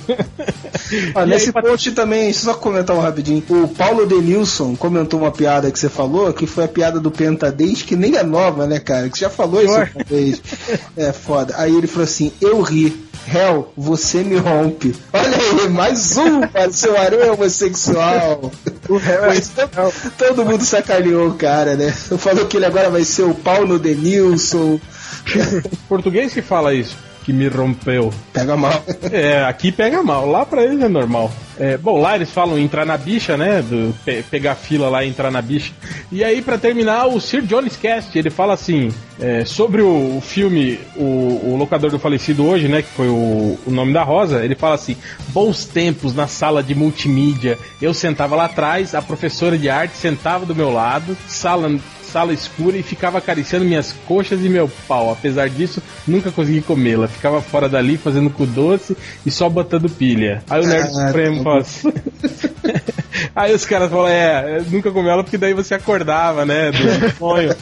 [1.15, 3.41] Ah, nesse aí, post também, só comentar um rapidinho.
[3.49, 7.81] O Paulo Denilson comentou uma piada que você falou, que foi a piada do Pentadez,
[7.81, 9.09] que nem é nova, né, cara?
[9.09, 10.41] Que você já falou isso uma vez.
[10.97, 11.53] É foda.
[11.57, 13.09] Aí ele falou assim: eu ri.
[13.31, 14.95] Hell, você me rompe.
[15.13, 18.51] Olha aí, mais um para o seu aranha homossexual.
[18.89, 19.69] O réu é Mas to-
[20.17, 21.91] todo mundo sacaneou o cara, né?
[21.91, 24.79] Falou que ele agora vai ser o Paulo Denilson.
[25.87, 28.11] Português que fala isso, que me rompeu.
[28.33, 28.83] Pega mal.
[29.11, 31.31] É, aqui pega mal, lá pra eles é normal.
[31.59, 33.61] É, bom, lá eles falam entrar na bicha, né?
[33.61, 35.71] Do, pe- pegar fila lá e entrar na bicha.
[36.11, 40.21] E aí, pra terminar, o Sir Jones Cast, ele fala assim: é, sobre o, o
[40.21, 41.03] filme o,
[41.51, 42.81] o Locador do Falecido hoje, né?
[42.81, 44.95] Que foi o, o nome da Rosa, ele fala assim:
[45.27, 47.59] bons tempos na sala de multimídia.
[47.79, 51.69] Eu sentava lá atrás, a professora de arte sentava do meu lado, sala
[52.11, 55.11] sala escura e ficava acariciando minhas coxas e meu pau.
[55.11, 57.07] Apesar disso, nunca consegui comê-la.
[57.07, 60.43] Ficava fora dali fazendo cu doce e só botando pilha.
[60.49, 61.93] Aí o Nerd Ah, Supremo fala assim.
[63.35, 66.71] Aí os caras falam, é, eu nunca comi ela porque daí você acordava, né?
[66.71, 67.55] Do sonho.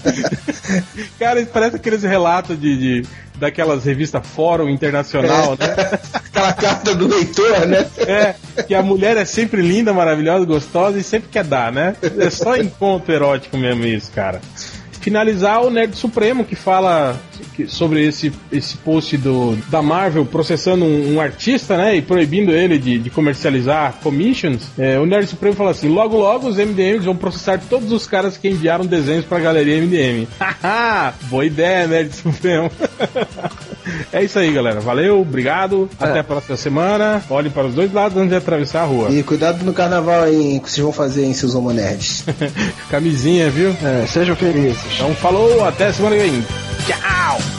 [1.20, 3.08] Cara, parece aqueles relatos de, de-
[3.40, 5.99] daquelas revistas Fórum Internacional, né?
[6.14, 7.88] Aquela carta do leitor, né?
[7.98, 11.95] É, que a mulher é sempre linda, maravilhosa, gostosa e sempre quer dar, né?
[12.20, 14.41] É só encontro erótico mesmo isso, cara.
[14.99, 17.18] Finalizar o Nerd Supremo que fala
[17.68, 21.95] sobre esse, esse post do, da Marvel processando um, um artista, né?
[21.95, 24.68] E proibindo ele de, de comercializar commissions.
[24.77, 28.38] É, o Nerd Supremo fala assim: logo logo os MDMs vão processar todos os caras
[28.38, 30.27] que enviaram desenhos pra galeria MDM.
[30.40, 31.14] Haha!
[31.23, 32.72] Boa ideia, Nerd Supremo.
[34.11, 34.80] é isso aí, galera.
[34.80, 35.90] Valeu, obrigado.
[35.99, 37.24] Até a próxima semana.
[37.30, 39.10] Olhem para os dois lados antes de atravessar a rua.
[39.11, 42.24] E cuidado no carnaval aí que vocês vão fazer em seus homonerds.
[42.90, 43.76] Camisinha, viu?
[43.84, 44.80] É, sejam felizes.
[44.95, 46.45] Então falou, até semana que vem.
[46.86, 47.59] Tchau!